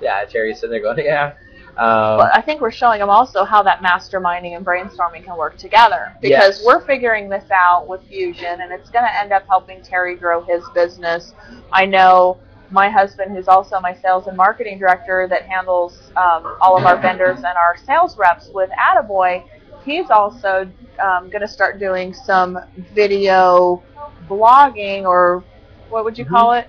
[0.00, 1.34] Yeah, Terry's sitting there going, yeah.
[1.76, 5.56] Um, But I think we're showing them also how that masterminding and brainstorming can work
[5.58, 6.64] together because Yes.
[6.64, 10.42] we're figuring this out with Fusion, and it's going to end up helping Terry grow
[10.42, 11.34] his business.
[11.72, 12.38] I know
[12.74, 17.00] my husband, who's also my sales and marketing director, that handles um, all of our
[17.00, 19.44] vendors and our sales reps with Attaboy.
[19.84, 20.68] He's also
[21.00, 22.58] um, going to start doing some
[22.92, 23.80] video
[24.28, 25.44] blogging, or
[25.88, 26.68] what would you call it?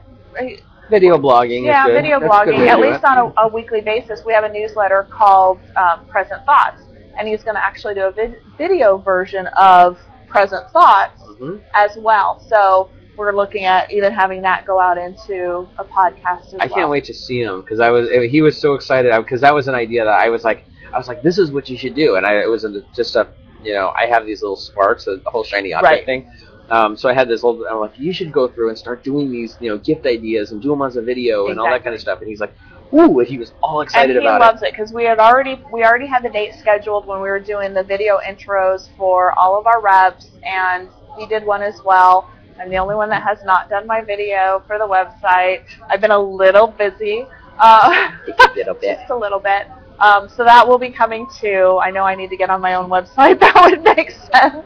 [0.92, 1.66] video blogging.
[1.66, 1.94] Yeah, good.
[1.96, 4.22] video That's blogging, at least on a, a weekly basis.
[4.24, 6.84] We have a newsletter called um, Present Thoughts,
[7.18, 9.98] and he's going to actually do a vid- video version of
[10.28, 11.62] Present Thoughts Mhm.
[11.74, 12.40] as well.
[12.48, 16.76] So we're looking at even having that go out into a podcast as I well.
[16.76, 19.68] can't wait to see him because I was he was so excited because that was
[19.68, 22.16] an idea that I was like I was like this is what you should do
[22.16, 23.28] and I it was a, just a
[23.64, 26.06] you know I have these little sparks the whole shiny object Right.
[26.06, 26.28] thing.
[26.70, 27.64] Um, so I had this little.
[27.70, 30.60] I'm like, you should go through and start doing these, you know, gift ideas and
[30.62, 32.22] do them as a video and all that kind of stuff.
[32.22, 32.56] And he's like,
[32.92, 34.28] "Ooh!" And he was all excited about it.
[34.30, 37.22] and he loves it because we had already we already had the date scheduled when
[37.22, 40.90] we were doing the video intros for all of our reps, and
[41.20, 42.32] he did one as well.
[42.60, 45.64] I'm the only one that has not done my video for the website.
[45.90, 47.26] I've been a little busy,
[47.60, 48.36] uh, it.
[48.40, 48.98] A little bit.
[49.00, 49.68] just a little bit.
[50.00, 51.80] Um, so that will be coming too.
[51.82, 53.40] I know I need to get on my own website.
[53.40, 54.66] That would make sense.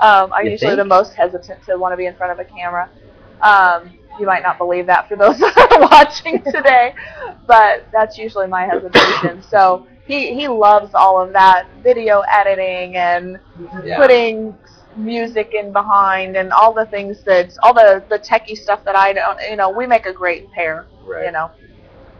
[0.00, 0.78] Um, I'm You usually think?
[0.78, 2.90] the most hesitant to want to be in front of a camera.
[3.40, 6.94] Um, you might not believe that for those that are watching today,
[7.46, 9.42] but that's usually my hesitation.
[9.50, 13.38] So he, he loves all of that video editing and
[13.84, 13.96] Yeah.
[13.98, 14.56] putting
[14.96, 19.12] music in behind and all the things that all the the techie stuff that I
[19.12, 21.26] don't you know we make a great pair Right.
[21.26, 21.50] you know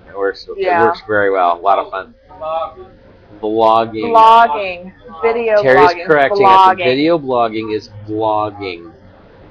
[0.08, 0.46] It works.
[0.56, 0.82] Yeah.
[0.82, 1.58] It works very well.
[1.58, 2.14] A lot of fun.
[3.40, 4.12] Vlogging.
[4.12, 6.52] blogging video Terry's blogging correcting us.
[6.52, 6.84] blogging.
[6.84, 8.92] Video blogging is blogging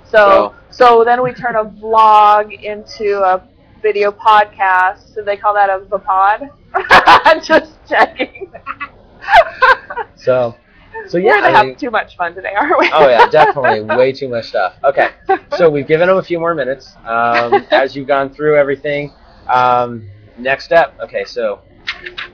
[0.09, 3.41] So, so then we turn a vlog into a
[3.81, 5.13] video podcast.
[5.13, 6.49] So they call that a vapod.
[6.73, 8.51] I'm just checking.
[10.15, 10.55] So,
[11.07, 12.89] so yeah, We're gonna I have too much fun today, aren't we?
[12.93, 13.81] oh yeah, definitely.
[13.95, 14.75] Way too much stuff.
[14.83, 15.09] Okay,
[15.57, 16.95] so we've given them a few more minutes.
[17.05, 19.11] Um, as you've gone through everything,
[19.47, 20.97] um, next step.
[20.99, 21.61] Okay, so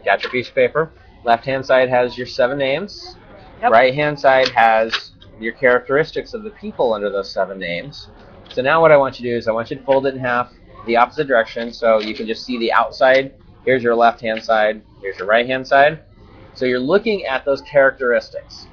[0.06, 0.92] got your piece of paper.
[1.24, 3.16] Left hand side has your seven names.
[3.62, 3.72] Yep.
[3.72, 8.10] Right hand side has your characteristics of the people under those seven names.
[8.52, 10.16] So now what I want you to do is I want you to fold it
[10.16, 10.52] in half,
[10.86, 13.34] the opposite direction, so you can just see the outside.
[13.66, 14.82] Here's your left hand side.
[15.02, 16.04] Here's your right hand side.
[16.54, 18.68] So you're looking at those characteristics.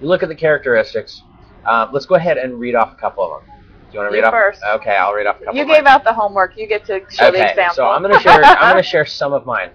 [0.00, 1.22] You look at the characteristics.
[1.64, 3.50] Um, let's go ahead and read off a couple of them.
[3.90, 4.32] Do you want to You read off?
[4.32, 4.62] first.
[4.64, 5.58] Okay, I'll read off a couple.
[5.58, 6.56] You gave out the homework.
[6.56, 7.74] You get to show the okay, example.
[7.76, 8.42] so I'm gonna share.
[8.44, 9.70] I'm gonna share some of mine.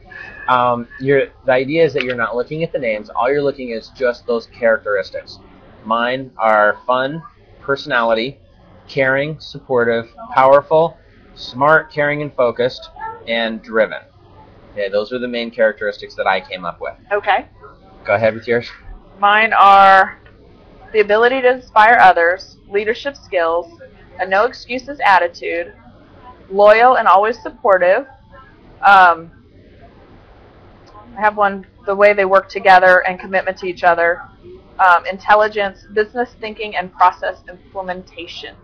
[0.48, 3.10] Um, the idea is that you're not looking at the names.
[3.10, 5.40] All you're looking is just those characteristics.
[5.86, 7.24] Mine are fun,
[7.62, 8.38] personality,
[8.88, 10.98] caring, supportive, powerful,
[11.36, 12.90] smart, caring, and focused,
[13.28, 14.02] and driven.
[14.72, 16.96] Okay, those are the main characteristics that I came up with.
[17.12, 17.48] okay.
[18.06, 18.68] Go ahead with yours.
[19.20, 20.20] Mine are
[20.92, 23.80] the ability to inspire others, leadership skills,
[24.20, 25.74] a no excuses attitude,
[26.50, 28.08] loyal and always supportive.
[28.82, 29.32] Um,
[31.16, 34.22] I have one the way they work together and commitment to each other,
[34.80, 38.56] um, intelligence, business thinking, and process implementation.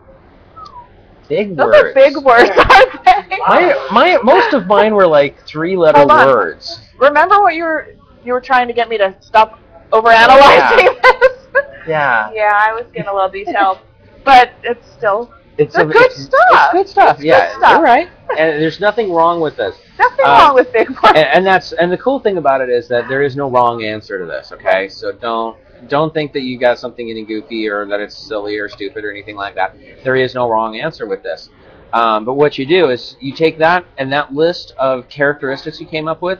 [1.29, 1.77] Big Those words.
[1.77, 3.37] are big words, aren't they?
[3.47, 6.79] My, my, most of mine were like three-letter words.
[6.99, 9.59] Remember what you were you were trying to get me to stop
[9.91, 11.65] overanalyzing this?
[11.87, 12.29] Yeah.
[12.33, 13.79] yeah, I was getting a little detailed,
[14.25, 16.41] but it's still It's They're a- good it's, stuff.
[16.51, 17.15] It's good stuff.
[17.17, 17.71] It's yeah, good stuff.
[17.71, 18.09] you're right.
[18.37, 19.75] And there's nothing wrong with this.
[19.97, 21.01] nothing Uh, wrong with big words.
[21.15, 23.83] and, and that's and the cool thing about it is that there is no wrong
[23.85, 24.51] answer to this.
[24.51, 25.57] Okay, so don't
[25.87, 29.11] don't think that you got something any goofy or that it's silly or stupid or
[29.11, 29.75] anything like that.
[30.03, 31.49] There is no wrong answer with this.
[31.93, 35.87] Um, but what you do is you take that and that list of characteristics you
[35.87, 36.39] came up with.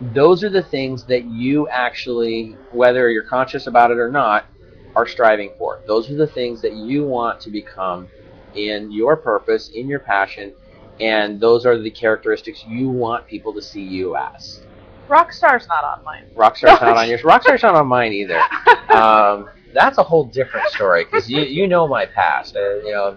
[0.00, 4.46] Those are the things that you actually, whether you're conscious about it or not,
[4.94, 5.80] are striving for.
[5.86, 8.08] Those are the things that you want to become
[8.54, 10.52] in your purpose, in your passion,
[11.00, 14.60] and those are the characteristics you want people to see you as.
[15.08, 16.24] Rockstar's not on mine.
[16.34, 17.22] Rockstar's not on yours.
[17.22, 18.40] Rockstar's not on mine either.
[18.90, 22.56] Um, that's a whole different story because you you know my past.
[22.56, 23.16] Uh, you know,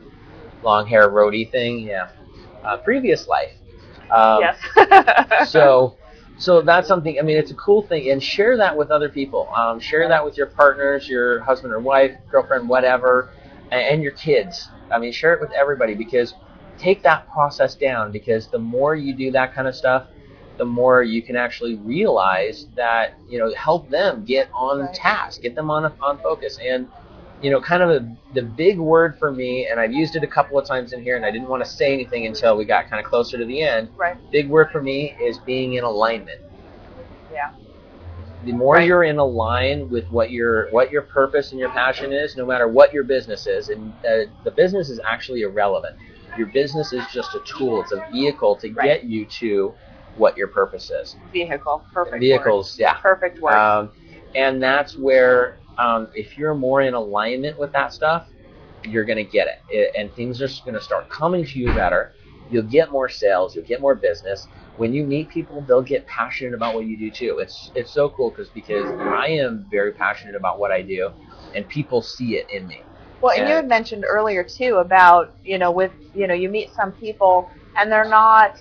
[0.63, 1.79] long hair roadie thing.
[1.79, 2.09] Yeah,
[2.63, 3.51] uh, previous life.
[4.11, 5.49] Um, yes.
[5.49, 5.97] so
[6.39, 9.49] so that's something i mean it's a cool thing and share that with other people
[9.53, 13.29] um, share that with your partners your husband or wife girlfriend whatever
[13.71, 16.33] and, and your kids i mean share it with everybody because
[16.77, 20.07] take that process down because the more you do that kind of stuff
[20.59, 24.95] the more you can actually realize that you know help them get on Right.
[24.95, 26.89] task get them on on focus and
[27.41, 30.27] you know kind of a, the big word for me and i've used it a
[30.27, 32.89] couple of times in here and i didn't want to say anything until we got
[32.89, 34.17] kind of closer to the end right.
[34.31, 36.39] big word for me is being in alignment.
[37.31, 37.51] Yeah.
[38.45, 38.87] The more Right.
[38.87, 42.67] you're in align with what your what your purpose and your passion is, no matter
[42.69, 45.95] what your business is, and uh, the business is actually irrelevant.
[46.37, 48.85] Your business is just a tool; it's a vehicle to Right.
[48.85, 49.75] get you to
[50.19, 51.15] what your purpose is.
[51.31, 51.83] Vehicle.
[51.93, 52.19] Perfect.
[52.19, 52.81] Vehicles, Word.
[52.83, 52.93] yeah.
[52.95, 53.55] Perfect word.
[53.55, 53.91] Um,
[54.35, 58.27] and that's where, um, if you're more in alignment with that stuff,
[58.83, 59.59] you're going to get it.
[59.69, 59.95] it.
[59.97, 62.11] And things are going to start coming to you better.
[62.51, 63.55] You'll get more sales.
[63.55, 64.47] You'll get more business.
[64.77, 67.39] When you meet people, they'll get passionate about what you do too.
[67.39, 71.11] It's it's so cool because because I am very passionate about what I do,
[71.53, 72.81] and people see it in me.
[73.21, 76.73] Well, and you had mentioned earlier too about you know with you know you meet
[76.73, 78.57] some people and they're not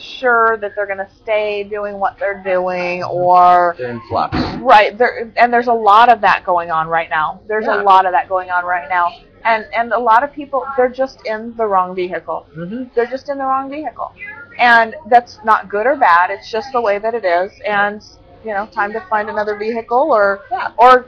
[0.00, 4.36] sure that they're going to stay doing what they're doing or They're in flux.
[4.60, 7.40] right there and there's a lot of that going on right now.
[7.48, 7.80] There's Yeah.
[7.80, 9.12] a lot of that going on right now.
[9.44, 12.46] And and a lot of people they're just in the wrong vehicle.
[12.56, 12.84] Mm-hmm.
[12.94, 14.12] They're just in the wrong vehicle.
[14.58, 16.30] And that's not good or bad.
[16.30, 18.02] It's just the way that it is and
[18.44, 20.72] you know, time to find another vehicle or Yeah.
[20.78, 21.06] or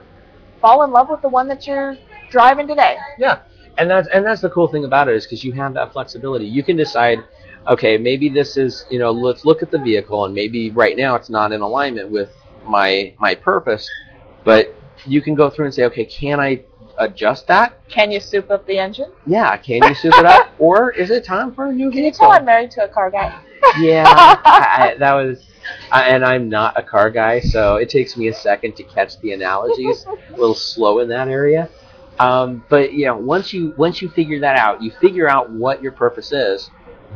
[0.61, 1.95] fall in love with the one that you're
[2.29, 2.97] driving today.
[3.17, 3.39] Yeah,
[3.77, 6.45] and that's and that's the cool thing about it is because you have that flexibility.
[6.45, 7.19] You can decide,
[7.67, 11.15] okay, maybe this is you know let's look at the vehicle and maybe right now
[11.15, 12.31] it's not in alignment with
[12.67, 13.89] my my purpose,
[14.43, 14.73] but
[15.05, 16.63] you can go through and say, okay, can I
[16.97, 17.79] adjust that?
[17.89, 19.11] Can you soup up the engine?
[19.25, 22.03] Yeah, can you soup it up, or is it time for a new Can you
[22.05, 22.19] vehicle?
[22.27, 23.33] tell I'm married to a car guy?
[23.79, 24.05] yeah,
[24.45, 25.45] I- that was,
[25.91, 29.19] I, and I'm not a car guy, so it takes me a second to catch
[29.21, 30.05] the analogies.
[30.05, 31.69] a little slow in that area.
[32.19, 35.81] Um, but you know, once you once you figure that out, you figure out what
[35.81, 36.69] your purpose is,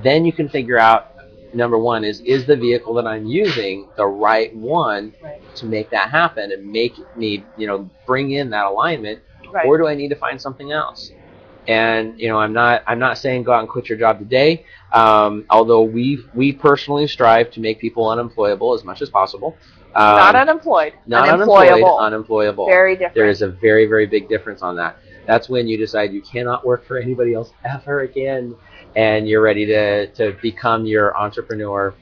[0.04, 1.12] then you can figure out
[1.54, 5.42] number one is is the vehicle that I'm using the right one Right.
[5.56, 9.20] to make that happen and make me you know bring in that alignment,
[9.52, 9.66] Right.
[9.66, 11.12] or do I need to find something else?
[11.68, 14.66] And you know, I'm not I'm not saying go out and quit your job today.
[14.94, 19.58] Um, although we we personally strive to make people unemployable as much as possible.
[19.96, 20.94] Um, not unemployed.
[21.08, 21.98] not unemployable.
[21.98, 22.68] unemployable.
[22.68, 23.16] Very different.
[23.16, 24.98] There is a very, very big difference on that.
[25.26, 28.56] That's when you decide you cannot work for anybody else ever again,
[28.98, 31.94] and you're ready to, to become your entrepreneur.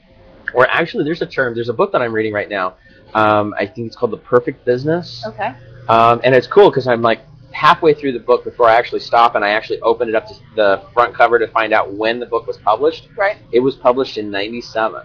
[0.54, 2.74] Or actually, there's a term, there's a book that I'm reading right now.
[3.14, 5.22] Um, I think it's called The Perfect Business.
[5.26, 5.54] okay.
[5.88, 7.20] Um, and it's cool because I'm like
[7.52, 10.34] halfway through the book before I actually stop and I actually opened it up to
[10.56, 13.08] the front cover to find out when the book was published.
[13.16, 13.36] Right.
[13.52, 15.02] It was published in 97.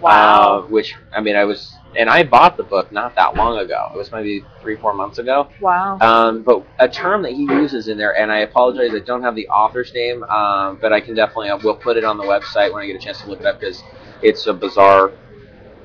[0.00, 0.60] Wow.
[0.60, 3.90] Uh, which, I mean, I was, and I bought the book not that long ago.
[3.94, 5.48] It was maybe three, four months ago.
[5.60, 5.98] wow.
[6.00, 9.34] Um, but a term that he uses in there, and I apologize, I don't have
[9.34, 12.72] the author's name, um, but I can definitely, I will put it on the website
[12.72, 13.82] when I get a chance to look it up because
[14.22, 15.12] it's a bizarre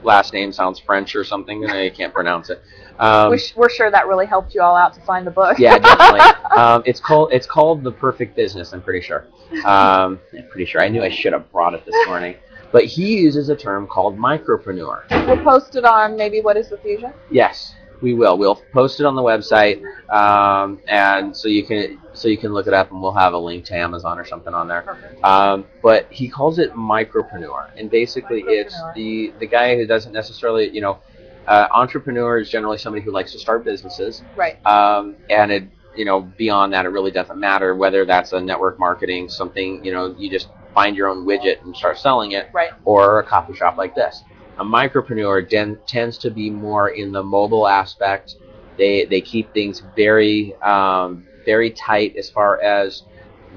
[0.03, 2.61] last name, sounds French or something, and I can't pronounce it.
[2.99, 5.57] Um, we sh- we're sure that really helped you all out to find the book.
[5.57, 6.19] yeah, definitely.
[6.57, 8.73] um, it's called it's called the Perfect Business.
[8.73, 9.25] I'm pretty sure.
[9.65, 10.81] Um, I'm pretty sure.
[10.81, 12.35] I knew I should have brought it this morning.
[12.73, 15.03] But he uses a term called micropreneur.
[15.27, 17.13] we'll post it on maybe what is the fusion?
[17.31, 17.73] Yes.
[18.01, 18.37] We will.
[18.37, 22.67] We'll post it on the website, um, and so you can so you can look
[22.67, 24.83] it up, and we'll have a link to Amazon or something on there.
[25.23, 30.69] Um, but he calls it micropreneur, and basically it's the the guy who doesn't necessarily,
[30.69, 30.99] you know,
[31.47, 34.57] uh, entrepreneur is generally somebody who likes to start businesses, Right.
[34.65, 35.63] um, and it
[35.95, 39.91] you know beyond that it really doesn't matter whether that's a network marketing something you
[39.93, 42.71] know you just find your own widget and start selling it Right.
[42.85, 44.23] or a coffee shop like this.
[44.59, 48.35] A micropreneur den- tends to be more in the mobile aspect.
[48.77, 53.03] They they keep things very um, very tight as far as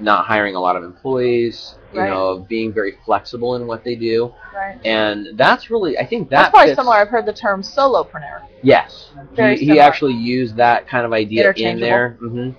[0.01, 1.75] not hiring a lot of employees.
[1.93, 2.11] You Right.
[2.11, 4.77] know, being very flexible in what they do, Right.
[4.85, 6.97] and that's really I think that That's probably fits- similar.
[6.97, 8.43] I've heard the term solopreneur.
[8.62, 12.17] Yes, Very he, he actually used that kind of idea in there.
[12.21, 12.51] hmm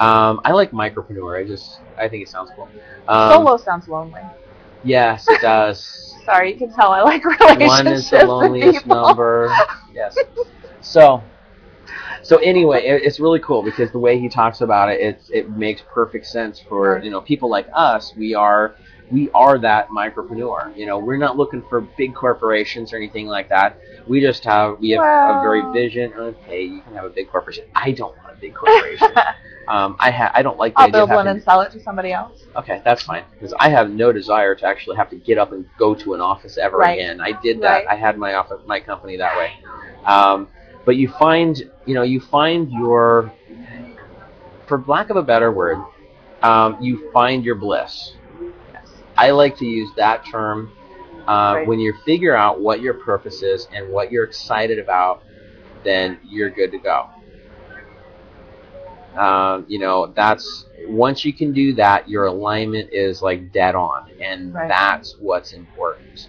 [0.00, 1.40] Um, I like micropreneur.
[1.40, 2.68] I just I think it sounds cool.
[3.08, 4.20] Um, Solo sounds lonely.
[4.82, 6.14] Yes, it does.
[6.24, 9.54] Sorry, you can tell I like relationships One is the loneliest number.
[9.92, 10.16] Yes.
[10.80, 11.22] So,
[12.22, 15.50] so anyway, it, it's really cool because the way he talks about it, it it
[15.50, 18.14] makes perfect sense for you know people like us.
[18.16, 18.74] We are
[19.10, 20.74] we are that micropreneur.
[20.76, 23.78] You know, we're not looking for big corporations or anything like that.
[24.08, 26.12] We just have we have a very Well- vision.
[26.14, 27.66] Okay, you can have a big corporation.
[27.74, 29.10] I don't want a big corporation.
[29.68, 31.60] um, I ha- I don't like the I'll idea of build one having- and sell
[31.62, 32.44] it to somebody else.
[32.56, 35.66] Okay, that's fine because I have no desire to actually have to get up and
[35.78, 36.98] go to an office ever Right.
[36.98, 37.20] again.
[37.20, 37.84] I did that.
[37.84, 37.88] Right.
[37.88, 39.52] I had my office, my company that way.
[40.04, 40.48] Um,
[40.84, 43.32] but you find, you know, you find your,
[44.66, 45.78] for lack of a better word,
[46.42, 48.14] um, you find your bliss.
[48.72, 48.88] Yes.
[49.16, 50.72] I like to use that term
[51.26, 51.66] uh, Right.
[51.66, 55.22] when you figure out what your purpose is and what you're excited about.
[55.84, 57.08] Then you're good to go.
[59.16, 64.02] Um, you know, that's once you can do that, your alignment is like dead on,
[64.20, 64.68] and Right.
[64.68, 66.28] that's what's important.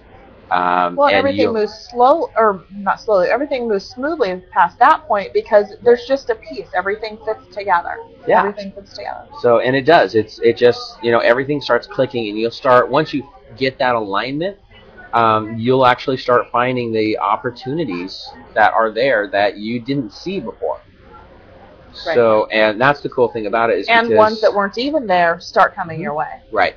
[0.51, 3.27] Um, Well, and everything moves slow, or not slowly.
[3.29, 6.69] Everything moves smoothly past that point because there's just a piece.
[6.75, 7.97] Everything fits together.
[8.27, 8.41] Yeah.
[8.41, 9.25] Everything fits together.
[9.41, 10.15] So and it does.
[10.15, 13.23] It's it just you know everything starts clicking, and you'll start once you
[13.57, 14.57] get that alignment,
[15.13, 20.81] um, you'll actually start finding the opportunities that are there that you didn't see before.
[21.95, 25.07] So and that's the cool thing about it is And because, ones that weren't even
[25.07, 26.25] there start coming your way.
[26.47, 26.55] Mm-hmm.
[26.55, 26.75] right.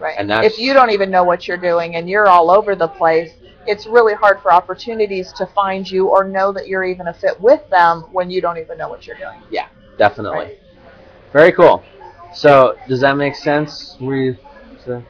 [0.00, 0.14] Right.
[0.18, 2.86] And that's- if you don't even know what you're doing and you're all over the
[2.88, 3.32] place,
[3.66, 7.38] it's really hard for opportunities to find you or know that you're even a fit
[7.40, 9.40] with them when you don't even know what you're doing.
[9.50, 9.66] Yeah,
[9.98, 10.38] definitely.
[10.38, 10.58] Right.
[11.32, 11.82] Very cool.
[12.32, 13.96] So does that make sense?
[14.00, 14.38] We.
[14.84, 15.02] So,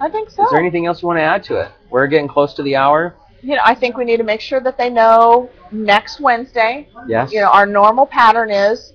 [0.00, 0.44] I think so.
[0.44, 1.70] Is there anything else you want to add to it?
[1.90, 3.14] We're getting close to the hour.
[3.42, 6.88] You know, I think we need to make sure that they know next Wednesday.
[7.06, 7.32] Yes.
[7.32, 8.92] You know, our normal pattern is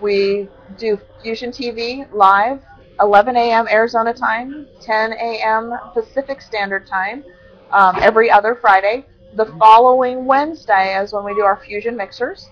[0.00, 2.60] we do Fusion TV live,
[3.00, 3.66] 11 a.m.
[3.68, 5.72] Arizona time, 10 a.m.
[5.92, 7.24] Pacific Standard Time,
[7.72, 9.06] um, every other Friday.
[9.34, 12.50] The following Wednesday is when we do our Fusion mixers.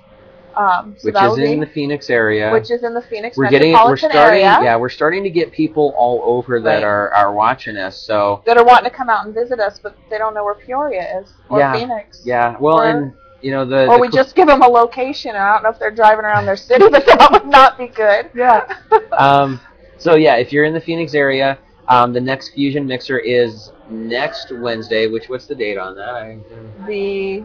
[0.56, 2.52] Um, so which that'll is in be- the Phoenix area.
[2.52, 3.72] which is in the Phoenix we're getting.
[3.72, 4.42] We're metropolitan starting.
[4.44, 4.58] area.
[4.62, 6.84] Yeah, we're starting to get people all over that Right.
[6.84, 7.96] are are watching us.
[8.00, 10.54] So That are wanting to come out and visit us, but they don't know where
[10.54, 11.72] Peoria is or Yeah.
[11.72, 12.22] Phoenix.
[12.24, 12.56] yeah.
[12.60, 13.86] Well, Or- and you know the.
[13.88, 15.90] Or the we cool- just give them a location, and I don't know if they're
[15.90, 18.30] driving around their city, but that would not be good.
[18.34, 18.64] Yeah.
[19.12, 19.60] um,
[19.98, 24.50] so yeah, if you're in the Phoenix area, um, the next Fusion Mixer is next
[24.52, 25.06] Wednesday.
[25.08, 26.08] Which what's the date on that?
[26.14, 26.38] I,
[26.86, 27.44] The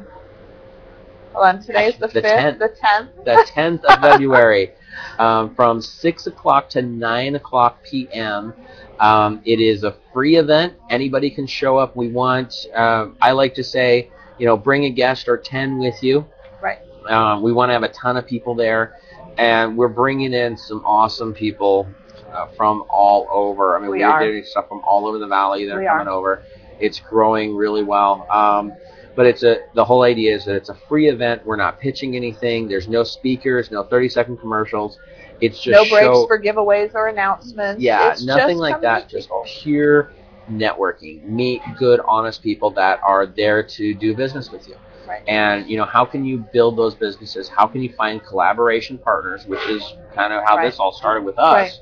[1.33, 2.59] hold on, today's the The fifth, 10th.
[2.59, 3.09] the tenth.
[3.25, 4.71] the 10th of February,
[5.19, 8.53] um, from 6 o'clock to 9 o'clock p.m.
[8.99, 10.73] Um, it is a free event.
[10.89, 11.95] Anybody can show up.
[11.95, 16.01] We want, um, I like to say, you know, bring a guest or 10 with
[16.03, 16.25] you.
[16.61, 16.79] Right.
[17.07, 18.95] Um, we want to have a ton of people there.
[19.37, 21.87] And we're bringing in some awesome people
[22.33, 23.77] uh, from all over.
[23.77, 24.19] I mean, We we're are.
[24.25, 26.11] getting stuff from all over the valley that are We coming are.
[26.13, 26.43] over.
[26.77, 28.27] It's growing really well.
[28.29, 28.73] Um,
[29.19, 31.45] but it's a the whole idea is that it's a free event.
[31.45, 32.69] We're not pitching anything.
[32.69, 34.97] There's no speakers, no 30 second commercials.
[35.41, 37.81] It's just no breaks show, for giveaways or announcements.
[37.81, 39.09] yeah, It's nothing like that.
[39.09, 39.29] Just
[39.61, 40.13] pure
[40.49, 41.21] networking.
[41.25, 44.77] Meet good, honest people that are there to do business with you.
[45.05, 45.21] Right.
[45.27, 47.49] And you know, how can you build those businesses?
[47.49, 49.83] How can you find collaboration partners, which is
[50.15, 50.67] kind of how Right.
[50.67, 51.81] this all started with us,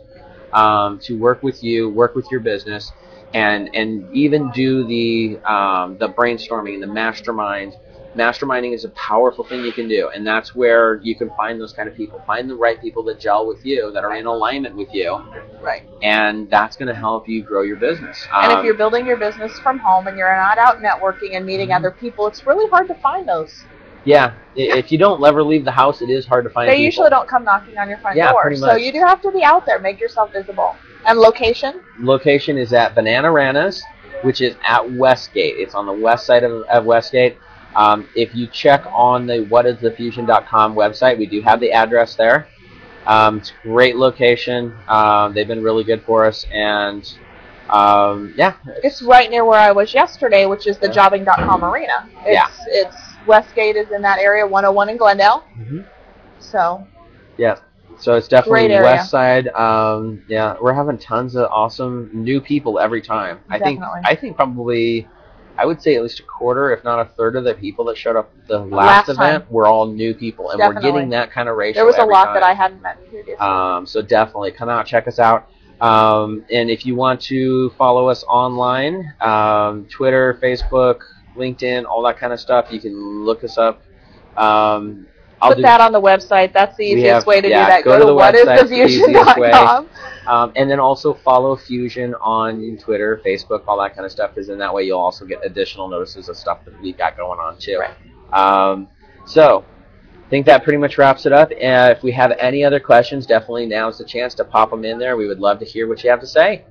[0.53, 2.91] um, to work with you, work with your business,
[3.33, 7.75] and and even do the um, the brainstorming, and the mastermind.
[8.15, 11.73] Masterminding is a powerful thing you can do, and that's where you can find those
[11.73, 12.19] kind of people.
[12.25, 15.19] Find the right people that gel with you, that are in alignment with you,
[15.61, 15.83] Right.
[16.01, 18.27] and that's going to help you grow your business.
[18.33, 21.45] And Um, if you're building your business from home and you're not out networking and
[21.45, 21.75] meeting Mhm.
[21.77, 23.65] other people, it's really hard to find those.
[24.07, 26.69] Yeah, if you don't ever leave the house, it is hard to find.
[26.69, 26.85] They people.
[26.85, 28.41] usually don't come knocking on your front Yeah, door.
[28.43, 30.75] pretty So you do have to be out there, make yourself visible.
[31.05, 31.81] And location?
[31.99, 33.81] location is at Banana Ranas,
[34.23, 35.55] which is at Westgate.
[35.57, 37.37] It's on the west side of, of Westgate.
[37.75, 42.47] Um, if you check on the whatisthefusion.com website, we do have the address there.
[43.05, 44.73] Um, it's a great location.
[44.87, 47.07] Um, they've been really good for us, and
[47.69, 48.53] um, yeah,
[48.83, 52.09] It's right near where I was yesterday, which is the Jobing.com arena.
[52.25, 52.47] It's, Yeah.
[52.67, 52.95] It's
[53.27, 55.43] Westgate is in that area, 101 in Glendale.
[55.59, 55.85] Mhm.
[56.39, 56.85] So
[57.37, 57.57] Yeah.
[57.99, 59.47] So it's definitely Great west side.
[59.49, 63.39] Um, yeah, we're having tons of awesome new people every time.
[63.49, 65.07] I think I think probably
[65.57, 67.97] I would say at least a quarter, if not a third of the people that
[67.97, 69.51] showed up the last, Last event time.
[69.53, 71.79] were all new people, and we're getting that kind of ratio.
[71.79, 72.33] there was a lot time.
[72.35, 73.35] that I hadn't met previously.
[73.37, 75.49] Um, so definitely come out, check us out.
[75.81, 80.99] Um, and if you want to follow us online, um, Twitter, Facebook,
[81.37, 83.81] LinkedIn, all that kind of stuff, you can look us up.
[84.35, 85.07] Um,
[85.41, 86.51] I'll Put that on the website.
[86.51, 87.83] That's the easiest have- way to yeah, do that.
[87.83, 88.15] go Go, to to, the
[88.47, 89.51] website, it's the easiest way.
[89.51, 89.89] whatisthefusion.com.
[90.27, 94.49] um, and then also follow Fusion on Twitter, Facebook, all that kind of stuff, because
[94.49, 97.57] in that way you'll also get additional notices of stuff that we've got going on
[97.59, 97.77] too.
[97.79, 98.33] Right.
[98.33, 98.87] Um,
[99.25, 99.63] so,
[100.25, 101.51] I think that pretty much wraps it up.
[101.61, 104.83] And if we have any other questions, definitely now is the chance to pop them
[104.83, 105.15] in there.
[105.17, 106.65] We would love to hear what you have to say.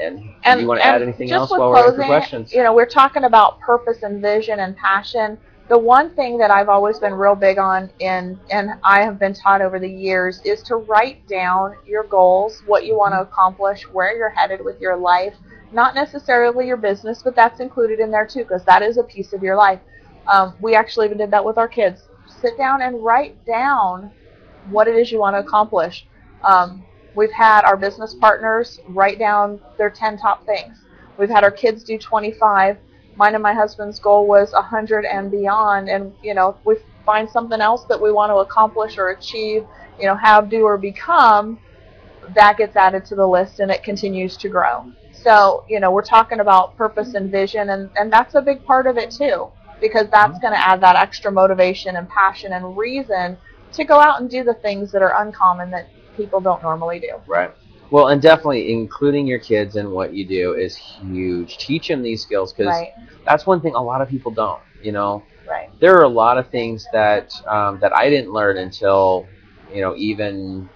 [0.00, 2.06] And, do you want to add anything just else with while we're in for closing,
[2.06, 2.52] questions?
[2.52, 5.38] You know, we're talking about purpose and vision and passion.
[5.68, 9.32] The one thing that I've always been real big on, in, and I have been
[9.32, 13.84] taught over the years, is to write down your goals, what you want to accomplish,
[13.84, 15.34] where you're headed with your life.
[15.72, 19.32] Not necessarily your business, but that's included in there too, because that is a piece
[19.32, 19.80] of your life.
[20.26, 22.02] Um, we actually even did that with our kids.
[22.40, 24.10] Sit down and write down
[24.68, 26.06] what it is you want to accomplish.
[26.44, 26.84] Um,
[27.14, 30.78] we've had our business partners write down their 10 top things.
[31.18, 32.78] We've had our kids do 25.
[33.16, 35.88] Mine and my husband's goal was 100 and beyond.
[35.88, 39.64] And, you know, if we find something else that we want to accomplish or achieve,
[39.98, 41.58] you know, have, do, or become,
[42.34, 44.90] that gets added to the list and it continues to grow.
[45.12, 48.86] So, you know, we're talking about purpose and vision, and, and that's a big part
[48.86, 49.48] of it too,
[49.80, 50.42] because that's mm-hmm.
[50.42, 53.36] going to add that extra motivation and passion and reason
[53.74, 57.20] to go out and do the things that are uncommon that people don't normally do.
[57.26, 57.50] Right.
[57.90, 61.58] Well, and definitely including your kids in what you do is huge.
[61.58, 62.92] Teach them these skills because Right,
[63.26, 64.62] that's one thing a lot of people don't.
[64.82, 68.56] You know, right, there are a lot of things that um, that I didn't learn
[68.58, 69.28] until
[69.72, 70.68] you know even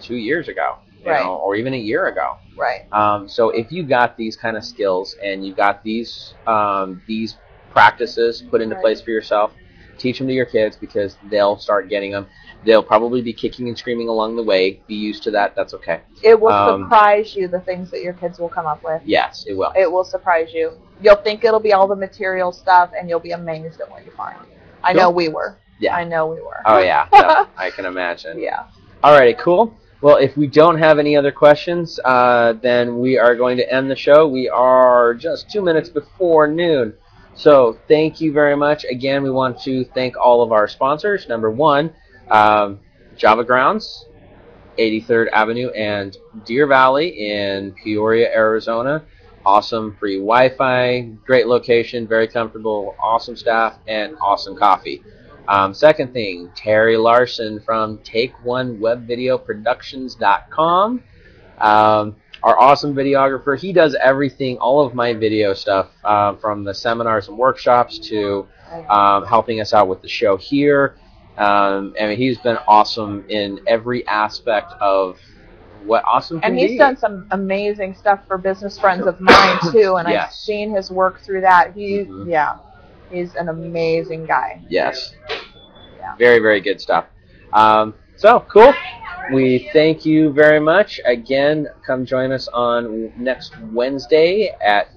[0.00, 1.22] two years ago, you Right.
[1.22, 2.36] know, or even a year ago.
[2.56, 7.02] right, Um, so if you got these kind of skills and you got these um,
[7.06, 7.36] these
[7.70, 8.80] practices put into Right.
[8.82, 9.54] place for yourself,
[10.00, 12.26] teach them to your kids because they'll start getting them.
[12.64, 14.82] They'll probably be kicking and screaming along the way.
[14.86, 15.54] Be used to that.
[15.54, 16.00] That's okay.
[16.22, 19.00] It will Um, surprise you the things that your kids will come up with.
[19.04, 19.72] Yes, it will.
[19.76, 20.72] It will surprise you.
[21.02, 24.12] You'll think it'll be all the material stuff, and you'll be amazed at what you
[24.12, 24.38] find.
[24.82, 25.58] I know we were.
[25.78, 25.96] Yeah.
[25.96, 26.60] I know we were.
[26.66, 28.38] Oh yeah, yeah, I can imagine.
[28.48, 28.64] yeah.
[29.02, 29.74] Alrighty, cool.
[30.02, 33.90] Well, if we don't have any other questions, uh, then we are going to end
[33.90, 34.26] the show.
[34.28, 36.92] We are just two minutes before noon.
[37.34, 38.84] So thank you very much.
[38.84, 41.28] Again, we want to thank all of our sponsors.
[41.28, 41.92] Number one,
[42.30, 42.80] um,
[43.16, 44.06] Java Grounds,
[44.78, 49.04] 83rd Avenue and Deer Valley in Peoria, Arizona.
[49.44, 55.02] Awesome free Wi-Fi, great location, very comfortable, awesome staff, and awesome coffee.
[55.48, 61.02] Um, second thing, Terry Larson from take one web TakeOneWebVideoProductions.com.
[61.58, 63.58] Um, our awesome videographer.
[63.58, 68.46] He does everything, all of my video stuff, uh, from the seminars and workshops to
[68.88, 70.96] um, helping us out with the show here.
[71.36, 75.18] Um, I mean, he's been awesome in every aspect of
[75.84, 76.78] what awesome can and he's be.
[76.78, 81.20] done some amazing stuff for business friends of mine too, and I've seen his work
[81.22, 81.72] through that.
[81.74, 82.30] He, Mhm.
[82.30, 82.56] yeah,
[83.10, 84.60] he's an amazing guy.
[84.68, 85.14] Yes.
[85.98, 86.14] Yeah.
[86.18, 87.06] Very, very good stuff.
[87.52, 88.72] Um, so, cool.
[89.28, 91.00] We thank you very much.
[91.04, 94.88] Again, come join us on next Wednesday at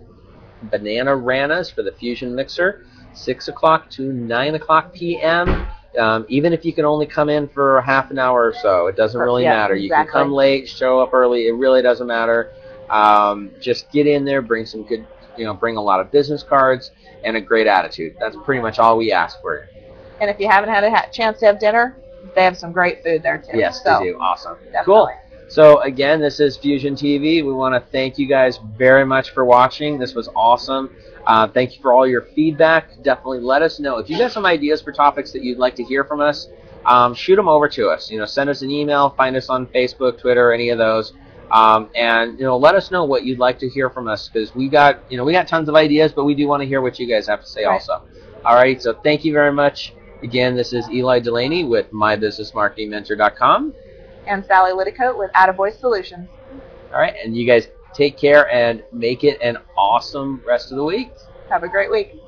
[0.63, 5.67] Banana Ranas for the Fusion Mixer, 6 o'clock to 9 o'clock p.m.
[5.99, 8.95] Um, even if you can only come in for half an hour or so, it
[8.95, 9.75] doesn't really Yeah, matter.
[9.75, 11.47] You can come late, show up early.
[11.47, 12.51] It really doesn't matter.
[12.89, 15.05] Um, just get in there, bring some good,
[15.37, 16.89] you know, bring a lot of business cards
[17.23, 18.15] and a great attitude.
[18.19, 19.67] That's pretty much all we ask for.
[20.21, 21.95] And if you haven't had a ha- chance to have dinner,
[22.35, 23.57] they have some great food there too.
[23.57, 24.17] Yes, so, they do.
[24.19, 24.57] Awesome.
[24.71, 24.85] Definitely.
[24.85, 25.09] Cool.
[25.47, 27.45] So again, this is Fusion TV.
[27.45, 29.99] We want to thank you guys very much for watching.
[29.99, 30.95] This was awesome.
[31.27, 32.89] Uh, thank you for all your feedback.
[33.03, 35.83] Definitely let us know if you got some ideas for topics that you'd like to
[35.83, 36.47] hear from us.
[36.85, 38.09] Um, shoot them over to us.
[38.09, 39.11] You know, send us an email.
[39.11, 41.13] Find us on Facebook, Twitter, any of those.
[41.51, 44.55] Um, and you know, let us know what you'd like to hear from us because
[44.55, 46.81] we got you know we got tons of ideas, but we do want to hear
[46.81, 47.73] what you guys have to say Right.
[47.75, 48.01] also.
[48.43, 48.81] All right.
[48.81, 49.93] So thank you very much.
[50.23, 53.73] Again, this is Eli Delaney with MyBusinessMarketingMentor.com.
[54.25, 56.29] And Sally Litticoat with Attaboy Solutions.
[56.93, 60.83] All right, and you guys take care and make it an awesome rest of the
[60.83, 61.11] week.
[61.49, 62.22] Have a great week.